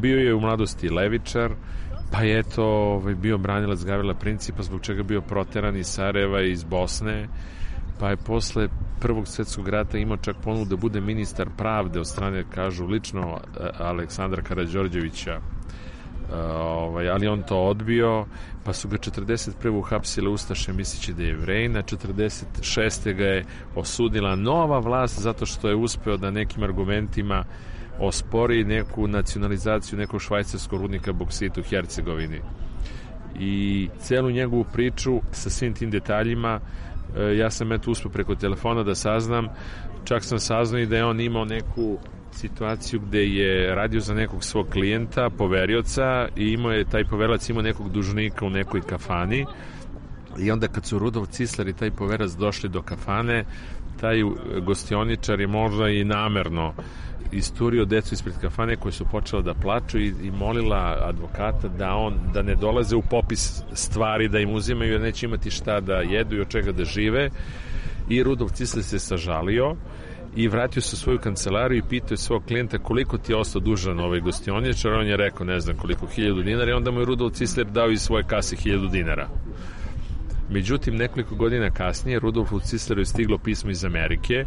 bio 0.00 0.18
je 0.18 0.34
u 0.34 0.40
mladosti 0.40 0.88
levičar 0.88 1.52
pa 2.12 2.22
je 2.22 2.38
eto 2.38 2.64
ovaj, 2.64 3.14
bio 3.14 3.38
branilac 3.38 3.84
Gavrila 3.84 4.14
Principa 4.14 4.62
zbog 4.62 4.80
čega 4.80 5.02
bio 5.02 5.20
proteran 5.20 5.76
iz 5.76 5.86
Sarajeva 5.86 6.42
iz 6.42 6.64
Bosne 6.64 7.28
pa 7.98 8.10
je 8.10 8.16
posle 8.16 8.68
Prvog 9.00 9.28
svetskog 9.28 9.68
rata 9.68 9.98
imao 9.98 10.16
čak 10.16 10.36
ponudu 10.44 10.64
da 10.64 10.76
bude 10.76 11.00
ministar 11.00 11.48
pravde 11.56 12.00
od 12.00 12.06
strane, 12.06 12.44
kažu, 12.54 12.86
lično 12.86 13.40
Aleksandra 13.78 14.42
Karadžorđevića 14.42 15.40
ovaj, 16.34 17.08
ali 17.08 17.28
on 17.28 17.42
to 17.42 17.62
odbio, 17.62 18.26
pa 18.64 18.72
su 18.72 18.88
ga 18.88 18.96
41. 18.96 19.70
uhapsile 19.70 20.28
Ustaše 20.28 20.72
misleći 20.72 21.12
da 21.12 21.22
je 21.22 21.28
jevrej, 21.28 21.68
na 21.68 21.82
46. 21.82 23.14
ga 23.14 23.24
je 23.24 23.44
osudila 23.74 24.36
nova 24.36 24.78
vlast 24.78 25.20
zato 25.20 25.46
što 25.46 25.68
je 25.68 25.74
uspeo 25.74 26.16
da 26.16 26.30
nekim 26.30 26.62
argumentima 26.62 27.44
ospori 28.00 28.64
neku 28.64 29.06
nacionalizaciju 29.08 29.98
nekog 29.98 30.22
švajcarskog 30.22 30.80
rudnika 30.80 31.12
boksita 31.12 31.60
u 31.60 31.64
Hercegovini. 31.64 32.40
I 33.40 33.88
celu 33.98 34.30
njegovu 34.30 34.64
priču 34.72 35.20
sa 35.32 35.50
svim 35.50 35.74
tim 35.74 35.90
detaljima 35.90 36.60
E, 36.60 36.87
ja 37.36 37.50
sam 37.50 37.72
eto 37.72 37.90
uspio 37.90 38.10
preko 38.10 38.34
telefona 38.34 38.82
da 38.82 38.94
saznam, 38.94 39.48
čak 40.04 40.24
sam 40.24 40.38
saznao 40.38 40.80
i 40.80 40.86
da 40.86 40.96
je 40.96 41.04
on 41.04 41.20
imao 41.20 41.44
neku 41.44 41.98
situaciju 42.32 43.00
gde 43.00 43.26
je 43.26 43.74
radio 43.74 44.00
za 44.00 44.14
nekog 44.14 44.44
svog 44.44 44.68
klijenta, 44.68 45.30
poverioca 45.38 46.28
i 46.36 46.44
imao 46.52 46.72
je, 46.72 46.84
taj 46.84 47.04
poverilac 47.04 47.48
imao 47.48 47.62
nekog 47.62 47.90
dužnika 47.90 48.46
u 48.46 48.50
nekoj 48.50 48.80
kafani 48.80 49.46
i 50.40 50.50
onda 50.50 50.68
kad 50.68 50.86
su 50.86 50.98
Rudolf 50.98 51.28
Cisler 51.28 51.68
i 51.68 51.72
taj 51.72 51.90
poverac 51.90 52.32
došli 52.32 52.68
do 52.68 52.82
kafane, 52.82 53.44
taj 54.00 54.22
gostioničar 54.62 55.40
je 55.40 55.46
možda 55.46 55.88
i 55.88 56.04
namerno 56.04 56.74
isturio 57.32 57.84
decu 57.84 58.14
ispred 58.14 58.34
kafane 58.40 58.76
koje 58.76 58.92
su 58.92 59.04
počela 59.04 59.42
da 59.42 59.54
plaču 59.54 59.98
i, 59.98 60.14
i 60.22 60.30
molila 60.30 60.96
advokata 61.02 61.68
da 61.68 61.94
on 61.94 62.14
da 62.34 62.42
ne 62.42 62.54
dolaze 62.54 62.96
u 62.96 63.02
popis 63.02 63.62
stvari 63.72 64.28
da 64.28 64.38
im 64.38 64.50
uzimaju 64.50 64.92
jer 64.92 65.00
neće 65.00 65.26
imati 65.26 65.50
šta 65.50 65.80
da 65.80 65.94
jedu 65.94 66.36
i 66.36 66.40
od 66.40 66.48
čega 66.48 66.72
da 66.72 66.84
žive. 66.84 67.30
I 68.08 68.22
Rudolf 68.22 68.52
Cisle 68.52 68.82
se 68.82 68.98
sažalio 68.98 69.76
i 70.36 70.48
vratio 70.48 70.82
se 70.82 70.94
u 70.94 70.98
svoju 70.98 71.18
kancelariju 71.18 71.78
i 71.78 71.88
pitao 71.88 72.16
svog 72.16 72.42
klijenta 72.48 72.78
koliko 72.78 73.18
ti 73.18 73.32
je 73.32 73.36
ostao 73.36 73.60
dužan 73.60 74.00
ovaj 74.00 74.20
gostioničar, 74.20 74.92
on 74.92 75.06
je 75.06 75.16
rekao 75.16 75.46
ne 75.46 75.60
znam 75.60 75.76
koliko, 75.76 76.06
hiljadu 76.06 76.42
dinara. 76.42 76.70
I 76.70 76.74
onda 76.74 76.90
mu 76.90 77.00
je 77.00 77.06
Rudolf 77.06 77.32
Cisler 77.32 77.66
dao 77.66 77.90
iz 77.90 78.00
svoje 78.00 78.24
kase 78.24 78.56
hiljadu 78.56 78.88
dinara. 78.88 79.28
Međutim, 80.50 80.96
nekoliko 80.96 81.34
godina 81.34 81.70
kasnije 81.70 82.18
Rudolfu 82.18 82.60
Cisleru 82.60 83.00
je 83.00 83.06
stiglo 83.06 83.38
pismo 83.38 83.70
iz 83.70 83.84
Amerike 83.84 84.44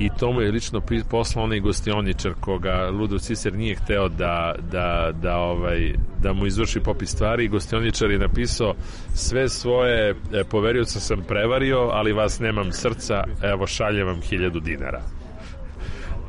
i 0.00 0.10
to 0.18 0.32
mu 0.32 0.40
je 0.40 0.50
lično 0.50 0.80
poslao 1.10 1.44
onaj 1.44 1.60
gostioničar 1.60 2.32
koga 2.40 2.90
Ludo 2.90 3.18
Cicer 3.18 3.54
nije 3.54 3.74
hteo 3.74 4.08
da, 4.08 4.54
da, 4.72 5.12
da, 5.22 5.36
ovaj, 5.36 5.94
da 6.22 6.32
mu 6.32 6.46
izvrši 6.46 6.80
popis 6.80 7.10
stvari 7.10 7.44
i 7.44 7.48
gostioničar 7.48 8.10
je 8.10 8.18
napisao 8.18 8.74
sve 9.14 9.48
svoje 9.48 10.10
e, 10.10 10.44
poverioca 10.44 11.00
sam 11.00 11.22
prevario, 11.28 11.78
ali 11.78 12.12
vas 12.12 12.38
nemam 12.38 12.72
srca, 12.72 13.24
evo 13.42 13.66
šaljem 13.66 14.06
vam 14.06 14.20
hiljadu 14.20 14.60
dinara. 14.60 15.02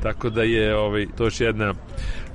Tako 0.02 0.30
da 0.30 0.42
je 0.42 0.76
ovaj, 0.76 1.06
to 1.16 1.24
još 1.24 1.40
jedna 1.40 1.74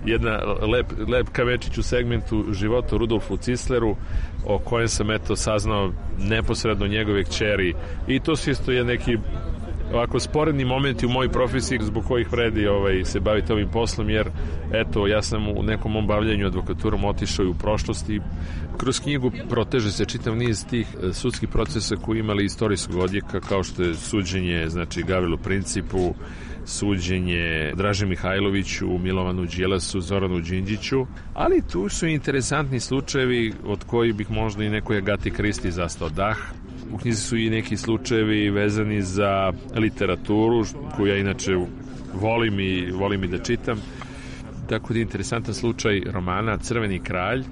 jedna 0.06 0.40
lep, 0.62 0.86
lep 1.08 1.28
kamečić 1.32 1.78
u 1.78 1.84
segmentu 1.84 2.46
života 2.52 2.98
Rudolfu 2.98 3.38
Cisleru 3.38 3.96
o 4.46 4.60
kojem 4.60 4.88
sam 4.88 5.12
eto 5.12 5.36
saznao 5.36 5.92
neposredno 6.20 6.88
njegove 6.88 7.24
kćeri. 7.24 7.74
I 8.08 8.20
to 8.20 8.36
se 8.36 8.52
isto 8.52 8.72
je 8.72 8.84
neki 8.84 9.18
ovako 9.94 10.20
sporedni 10.20 10.66
momenti 10.66 11.06
u 11.06 11.10
mojoj 11.10 11.30
profesiji 11.30 11.80
zbog 11.82 12.04
kojih 12.06 12.32
vredi 12.32 12.68
ovaj, 12.68 13.06
se 13.06 13.20
baviti 13.20 13.54
ovim 13.54 13.70
poslom 13.70 14.10
jer 14.10 14.30
eto 14.74 15.08
ja 15.08 15.22
sam 15.22 15.48
u 15.48 15.64
nekom 15.64 15.92
mom 15.92 16.08
advokaturom 16.46 17.06
otišao 17.06 17.46
i 17.46 17.50
u 17.50 17.54
prošlosti. 17.54 18.22
Kroz 18.78 19.00
knjigu 19.00 19.32
proteže 19.50 19.92
se 19.92 20.06
čitav 20.06 20.36
niz 20.36 20.66
tih 20.70 20.88
e, 21.04 21.14
sudskih 21.14 21.50
procesa 21.50 21.96
koji 21.96 22.20
imali 22.20 22.46
istorijskog 22.46 22.96
odjeka 22.96 23.40
kao 23.40 23.64
što 23.64 23.84
je 23.84 23.96
suđenje 23.96 24.70
znači 24.70 25.04
Gavrilu 25.04 25.38
Principu 25.38 26.14
suđenje 26.68 27.74
Draže 27.76 28.06
Mihajloviću, 28.06 28.98
Milovanu 28.98 29.46
Đelasu, 29.46 30.02
Zoranu 30.02 30.40
Đinđiću, 30.40 31.06
ali 31.34 31.62
tu 31.72 31.90
su 31.90 32.08
interesantni 32.08 32.80
slučajevi 32.80 33.54
od 33.66 33.84
kojih 33.84 34.16
bih 34.16 34.32
možda 34.32 34.64
i 34.64 34.70
nekoj 34.70 34.98
Agati 34.98 35.32
Kristi 35.32 35.72
zastao 35.72 36.10
dah. 36.10 36.38
U 36.92 36.98
knjizi 36.98 37.22
su 37.22 37.38
i 37.38 37.50
neki 37.50 37.78
slučajevi 37.78 38.50
vezani 38.50 39.02
za 39.02 39.54
literaturu, 39.76 40.66
koju 40.96 41.08
ja 41.08 41.18
inače 41.18 41.52
volim 42.14 42.60
i, 42.60 42.92
volim 42.92 43.24
i 43.24 43.28
da 43.28 43.38
čitam. 43.38 43.82
Tako 44.70 44.94
da 44.94 45.00
je 45.00 45.04
interesantan 45.04 45.54
slučaj 45.54 46.02
romana 46.12 46.58
Crveni 46.58 47.00
kralj, 47.00 47.44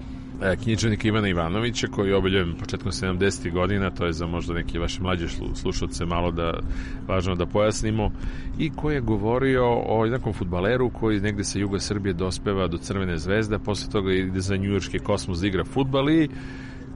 književnika 0.64 1.08
Ivana 1.08 1.28
Ivanovića 1.28 1.88
koji 1.88 2.10
je 2.10 2.16
obiljen 2.16 2.56
početkom 2.60 2.92
70. 2.92 3.52
godina, 3.52 3.90
to 3.90 4.06
je 4.06 4.14
za 4.14 4.28
možda 4.28 4.54
neke 4.54 4.80
vaše 4.80 5.02
mlađe 5.02 5.28
slušalce 5.54 6.06
malo 6.06 6.32
da 6.32 6.60
važno 7.08 7.36
da 7.36 7.46
pojasnimo 7.46 8.12
i 8.60 8.70
koji 8.76 8.96
je 8.96 9.02
govorio 9.02 9.64
o 9.88 10.06
jednakom 10.06 10.34
futbaleru 10.34 10.90
koji 10.90 11.20
negde 11.20 11.44
sa 11.44 11.60
juga 11.60 11.80
Srbije 11.80 12.14
dospeva 12.14 12.68
do 12.68 12.78
Crvene 12.78 13.18
zvezde, 13.18 13.60
posle 13.60 13.92
toga 13.92 14.14
ide 14.14 14.40
za 14.40 14.56
njujorski 14.56 15.00
kosmos 15.00 15.40
da 15.40 15.48
igra 15.48 15.64
futbal 15.64 16.10
i 16.10 16.30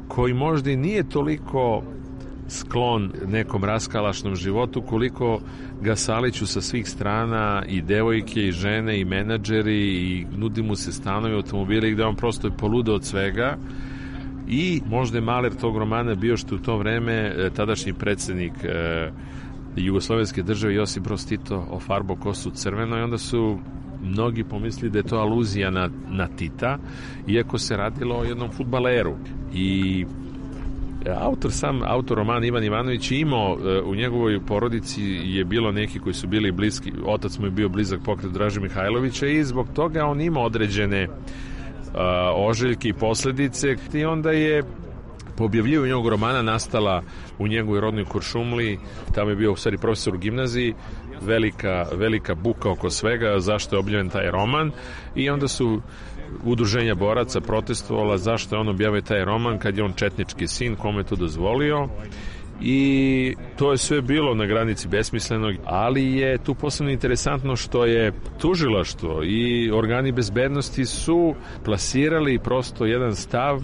koji 0.08 0.34
možda 0.34 0.72
i 0.72 0.76
nije 0.76 1.10
toliko 1.10 1.84
sklon 2.50 3.12
nekom 3.28 3.64
raskalašnom 3.64 4.36
životu, 4.36 4.82
koliko 4.82 5.40
ga 5.82 5.96
saliću 5.96 6.48
sa 6.48 6.62
svih 6.62 6.90
strana 6.90 7.64
i 7.68 7.82
devojke 7.82 8.48
i 8.48 8.52
žene 8.52 9.00
i 9.00 9.06
menadžeri 9.06 9.78
i 9.78 10.26
nudi 10.38 10.62
mu 10.62 10.76
se 10.76 10.92
stanovi 10.92 11.36
automobili 11.36 11.92
gde 11.92 12.06
on 12.06 12.16
prosto 12.16 12.48
je 12.48 12.58
poludo 12.58 12.94
od 12.94 13.06
svega 13.06 13.58
i 14.48 14.82
možda 14.86 15.18
je 15.18 15.22
maler 15.22 15.56
tog 15.56 15.78
romana 15.78 16.16
bio 16.16 16.38
što 16.38 16.56
u 16.56 16.60
to 16.60 16.78
vreme 16.78 17.14
e, 17.14 17.50
tadašnji 17.56 17.94
predsednik 17.94 18.54
e, 18.64 19.12
Jugoslovenske 19.76 20.44
države 20.44 20.76
Josip 20.76 21.04
Broz 21.04 21.26
Tito 21.26 21.68
ofarbo 21.72 22.16
kosu 22.16 22.52
crveno 22.52 22.98
i 22.98 23.02
onda 23.02 23.18
su 23.18 23.60
mnogi 24.04 24.44
pomislili 24.44 24.92
da 24.92 25.00
je 25.00 25.04
to 25.04 25.18
aluzija 25.18 25.70
na, 25.70 25.90
na 26.10 26.28
Tita, 26.28 26.78
iako 27.28 27.58
se 27.58 27.78
radilo 27.78 28.16
o 28.16 28.24
jednom 28.24 28.52
futbaleru. 28.52 29.16
I 29.54 30.06
autor 31.20 31.52
sam, 31.52 31.82
autor 31.84 32.18
roman 32.18 32.44
Ivan 32.44 32.64
Ivanović 32.64 33.12
imao 33.12 33.58
e, 33.60 33.82
u 33.82 33.96
njegovoj 33.96 34.40
porodici 34.46 35.02
je 35.24 35.46
bilo 35.46 35.72
neki 35.72 36.00
koji 36.00 36.14
su 36.14 36.28
bili 36.28 36.52
bliski, 36.52 36.92
otac 37.06 37.38
mu 37.38 37.46
je 37.46 37.52
bio 37.52 37.70
blizak 37.70 38.00
pokret 38.06 38.32
Draže 38.32 38.60
Mihajlovića 38.60 39.28
i 39.28 39.44
zbog 39.44 39.68
toga 39.76 40.06
on 40.06 40.22
ima 40.22 40.40
određene 40.40 41.08
uh, 41.08 42.00
oželjke 42.36 42.90
i 42.90 42.94
posledice. 42.94 43.76
I 43.94 44.06
onda 44.06 44.32
je 44.32 44.64
po 45.40 45.46
objavljivu 45.46 45.86
njegovog 45.86 46.08
romana 46.08 46.42
nastala 46.42 47.04
u 47.38 47.48
njegovoj 47.48 47.82
rodnoj 47.82 48.06
Kuršumli, 48.06 48.80
tamo 49.16 49.30
je 49.30 49.36
bio 49.36 49.52
u 49.52 49.56
stvari 49.56 49.78
profesor 49.78 50.16
u 50.16 50.18
gimnaziji, 50.18 50.74
velika, 51.22 51.86
velika 51.94 52.36
buka 52.36 52.72
oko 52.72 52.90
svega, 52.90 53.40
zašto 53.40 53.76
je 53.76 53.80
objavljen 53.80 54.10
taj 54.10 54.32
roman. 54.32 54.72
I 55.16 55.30
onda 55.30 55.48
su 55.48 55.82
udruženja 56.44 56.96
boraca 56.96 57.42
protestovala 57.42 58.18
zašto 58.18 58.56
je 58.56 58.60
on 58.60 58.68
objavio 58.68 59.02
taj 59.02 59.26
roman 59.26 59.60
kad 59.60 59.78
je 59.78 59.84
on 59.84 59.94
četnički 59.94 60.48
sin, 60.48 60.76
kome 60.76 61.00
je 61.00 61.04
to 61.04 61.16
dozvolio. 61.16 61.88
I 62.62 63.36
to 63.58 63.72
je 63.72 63.78
sve 63.78 64.02
bilo 64.02 64.36
na 64.36 64.46
granici 64.46 64.88
besmislenog, 64.88 65.56
ali 65.66 66.14
je 66.14 66.38
tu 66.38 66.56
posebno 66.56 66.92
interesantno 66.92 67.56
što 67.56 67.86
je 67.86 68.14
tužilaštvo 68.42 69.24
i 69.24 69.72
organi 69.72 70.12
bezbednosti 70.12 70.86
su 70.86 71.36
plasirali 71.66 72.40
prosto 72.40 72.86
jedan 72.86 73.16
stav 73.16 73.62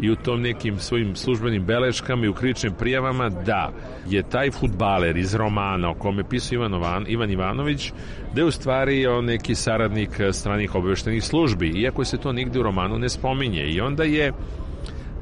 i 0.00 0.10
u 0.10 0.16
tom 0.16 0.40
nekim 0.40 0.78
svojim 0.78 1.16
službenim 1.16 1.64
beleškama 1.64 2.24
i 2.24 2.28
u 2.28 2.34
kričnim 2.34 2.72
prijavama 2.78 3.28
da 3.28 3.72
je 4.08 4.22
taj 4.22 4.50
futbaler 4.50 5.16
iz 5.16 5.34
romana 5.34 5.90
o 5.90 5.94
kome 5.94 6.28
pisao 6.28 6.56
Ivan, 6.56 6.74
Ovan, 6.74 7.04
Ivan 7.08 7.30
Ivanović 7.30 7.92
da 8.34 8.40
je 8.40 8.44
u 8.44 8.50
stvari 8.50 9.06
on 9.06 9.24
neki 9.24 9.54
saradnik 9.54 10.20
stranih 10.32 10.74
obaveštenih 10.74 11.24
službi 11.24 11.68
iako 11.68 12.04
se 12.04 12.18
to 12.18 12.32
nigde 12.32 12.60
u 12.60 12.62
romanu 12.62 12.98
ne 12.98 13.08
spominje. 13.08 13.66
I 13.66 13.80
onda 13.80 14.04
je 14.04 14.32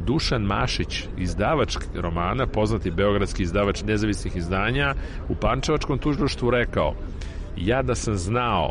Dušan 0.06 0.42
Mašić, 0.42 1.04
izdavač 1.18 1.76
romana, 1.94 2.46
poznati 2.46 2.90
beogradski 2.90 3.42
izdavač 3.42 3.82
nezavisnih 3.82 4.36
izdanja, 4.36 4.94
u 5.28 5.34
Pančevačkom 5.34 5.98
tužilaštvu 5.98 6.50
rekao 6.50 6.94
ja 7.56 7.82
da 7.82 7.94
sam 7.94 8.14
znao 8.14 8.70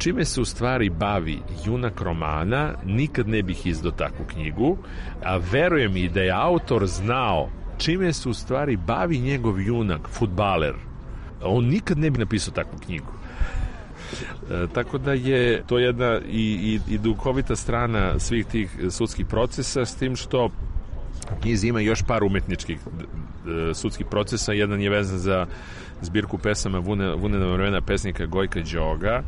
čime 0.00 0.24
se 0.24 0.40
u 0.40 0.44
stvari 0.44 0.90
bavi 0.90 1.38
junak 1.66 2.00
romana, 2.00 2.74
nikad 2.84 3.28
ne 3.28 3.42
bih 3.42 3.66
izdao 3.66 3.92
takvu 3.92 4.24
knjigu, 4.26 4.76
a 5.24 5.36
verujem 5.52 5.96
i 5.96 6.08
da 6.08 6.20
je 6.20 6.32
autor 6.32 6.86
znao 6.86 7.48
čime 7.78 8.12
se 8.12 8.28
u 8.28 8.34
stvari 8.34 8.76
bavi 8.76 9.18
njegov 9.18 9.60
junak, 9.60 10.08
futbaler. 10.08 10.74
On 11.42 11.64
nikad 11.64 11.98
ne 11.98 12.10
bi 12.10 12.18
napisao 12.18 12.54
takvu 12.54 12.78
knjigu. 12.78 13.12
E, 14.50 14.66
tako 14.74 14.98
da 14.98 15.12
je 15.12 15.62
to 15.66 15.78
jedna 15.78 16.20
i, 16.28 16.80
i, 16.88 16.94
i 16.94 16.98
duhovita 16.98 17.56
strana 17.56 18.18
svih 18.18 18.46
tih 18.46 18.70
sudskih 18.90 19.26
procesa 19.26 19.84
s 19.84 19.96
tim 19.96 20.16
što 20.16 20.50
knjizi 21.42 21.68
ima 21.68 21.80
još 21.80 22.02
par 22.02 22.24
umetničkih 22.24 22.78
e, 22.78 23.74
sudskih 23.74 24.06
procesa. 24.10 24.52
Jedan 24.52 24.80
je 24.80 24.90
vezan 24.90 25.18
za 25.18 25.46
zbirku 26.02 26.38
pesama 26.38 26.78
Vune, 26.78 27.14
Vunena 27.14 27.46
vremena 27.46 27.80
pesnika 27.80 28.26
Gojka 28.26 28.60
Đoga 28.72 29.22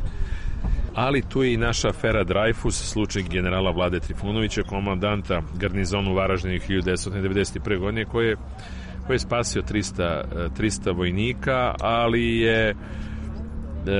ali 0.95 1.21
tu 1.21 1.43
je 1.43 1.53
i 1.53 1.57
naša 1.57 1.89
afera 1.89 2.23
Dreyfus, 2.23 2.91
slučaj 2.91 3.23
generala 3.23 3.71
Vlade 3.71 3.99
Trifunovića, 3.99 4.63
komandanta 4.63 5.41
garnizonu 5.55 6.13
Varaždinu 6.13 6.59
1991. 6.69 7.79
godine, 7.79 8.05
koji 8.05 8.27
je, 8.27 8.35
koji 9.07 9.15
je 9.15 9.19
spasio 9.19 9.61
300, 9.61 10.23
300 10.57 10.97
vojnika, 10.97 11.75
ali 11.79 12.37
je 12.37 12.69
e, 12.69 12.75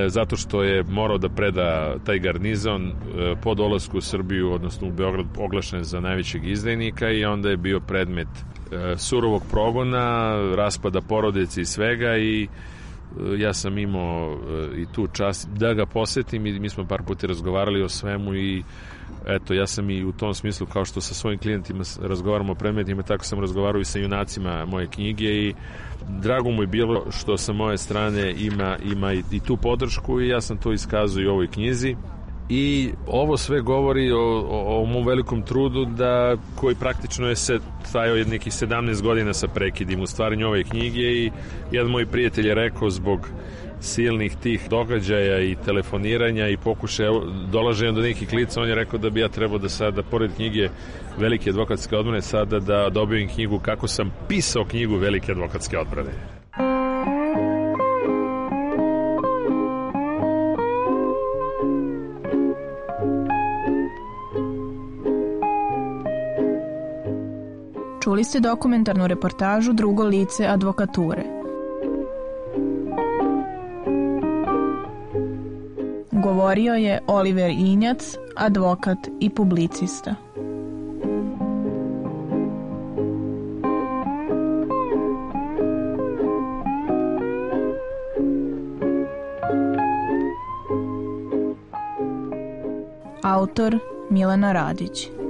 zato 0.08 0.36
što 0.36 0.62
je 0.62 0.82
morao 0.82 1.18
da 1.18 1.28
preda 1.28 1.96
taj 2.04 2.18
garnizon 2.18 2.86
e, 2.86 2.92
po 3.42 3.54
dolasku 3.54 3.98
u 3.98 4.00
Srbiju, 4.00 4.52
odnosno 4.52 4.88
u 4.88 4.92
Beograd 4.92 5.26
oglašen 5.38 5.84
za 5.84 6.00
najvećeg 6.00 6.48
izdajnika 6.48 7.10
i 7.10 7.24
onda 7.24 7.50
je 7.50 7.56
bio 7.56 7.80
predmet 7.80 8.28
e, 8.28 8.96
surovog 8.96 9.42
progona, 9.50 10.36
raspada 10.56 11.00
porodice 11.00 11.60
i 11.60 11.64
svega 11.64 12.16
i 12.16 12.48
ja 13.38 13.52
sam 13.52 13.78
imao 13.78 14.32
e, 14.32 14.80
i 14.80 14.86
tu 14.86 15.06
čast 15.06 15.48
da 15.48 15.74
ga 15.74 15.86
posetim 15.86 16.46
i 16.46 16.58
mi 16.58 16.68
smo 16.68 16.86
par 16.86 17.02
puta 17.02 17.26
razgovarali 17.26 17.82
o 17.82 17.88
svemu 17.88 18.34
i 18.34 18.62
eto, 19.26 19.54
ja 19.54 19.66
sam 19.66 19.90
i 19.90 20.04
u 20.04 20.12
tom 20.12 20.34
smislu 20.34 20.66
kao 20.66 20.84
što 20.84 21.00
sa 21.00 21.14
svojim 21.14 21.38
klijentima 21.38 21.84
razgovaramo 22.02 22.52
o 22.52 22.54
predmetima, 22.54 23.02
tako 23.02 23.24
sam 23.24 23.40
razgovarao 23.40 23.80
i 23.80 23.84
sa 23.84 23.98
junacima 23.98 24.66
moje 24.66 24.86
knjige 24.86 25.24
i 25.24 25.54
drago 26.22 26.50
mu 26.50 26.62
je 26.62 26.66
bilo 26.66 27.10
što 27.10 27.36
sa 27.36 27.52
moje 27.52 27.78
strane 27.78 28.34
ima, 28.38 28.76
ima 28.82 29.12
i, 29.12 29.22
i 29.30 29.40
tu 29.40 29.56
podršku 29.56 30.20
i 30.20 30.28
ja 30.28 30.40
sam 30.40 30.58
to 30.58 30.72
iskazao 30.72 31.22
i 31.22 31.26
u 31.26 31.30
ovoj 31.30 31.48
knjizi 31.48 31.96
i 32.48 32.90
ovo 33.06 33.36
sve 33.36 33.60
govori 33.60 34.12
o, 34.12 34.20
o, 34.20 34.82
o 34.82 34.86
mom 34.86 35.06
velikom 35.06 35.42
trudu 35.42 35.84
da 35.84 36.36
koji 36.54 36.74
praktično 36.74 37.28
je 37.28 37.36
se 37.36 37.58
trajao 37.92 38.16
je 38.16 38.24
nekih 38.24 38.52
17 38.52 39.02
godina 39.02 39.32
sa 39.34 39.48
prekidim 39.48 40.00
u 40.00 40.06
stvaranju 40.06 40.46
ove 40.46 40.64
knjige 40.64 41.00
i 41.00 41.30
jedan 41.72 41.90
moj 41.90 42.06
prijatelj 42.06 42.48
je 42.48 42.54
rekao 42.54 42.90
zbog 42.90 43.28
silnih 43.80 44.36
tih 44.42 44.68
događaja 44.70 45.40
i 45.40 45.56
telefoniranja 45.64 46.48
i 46.48 46.56
pokušaja 46.56 47.10
dolaženja 47.52 47.92
do 47.92 48.00
nekih 48.00 48.32
lica, 48.32 48.60
on 48.60 48.68
je 48.68 48.74
rekao 48.74 48.98
da 48.98 49.10
bi 49.10 49.20
ja 49.20 49.28
trebao 49.28 49.58
da 49.58 49.68
sada, 49.68 50.02
pored 50.02 50.30
knjige 50.36 50.68
Velike 51.18 51.50
advokatske 51.50 51.96
odbrane, 51.96 52.22
sada 52.22 52.58
da 52.60 52.90
dobijem 52.90 53.28
knjigu 53.28 53.58
kako 53.58 53.88
sam 53.88 54.12
pisao 54.28 54.64
knjigu 54.64 54.96
Velike 54.96 55.32
advokatske 55.32 55.78
odbrane. 55.78 56.33
Čuli 68.14 68.24
ste 68.24 68.40
dokumentarnu 68.40 69.06
reportažu 69.10 69.72
Drugo 69.72 70.04
lice 70.06 70.46
advokature. 70.46 71.24
Govorio 76.12 76.74
je 76.74 77.00
Oliver 77.06 77.50
Injac, 77.50 78.14
advokat 78.36 78.98
i 79.20 79.30
publicista. 79.30 80.14
Autor 93.22 93.78
Milena 94.10 94.52
Radić 94.52 95.23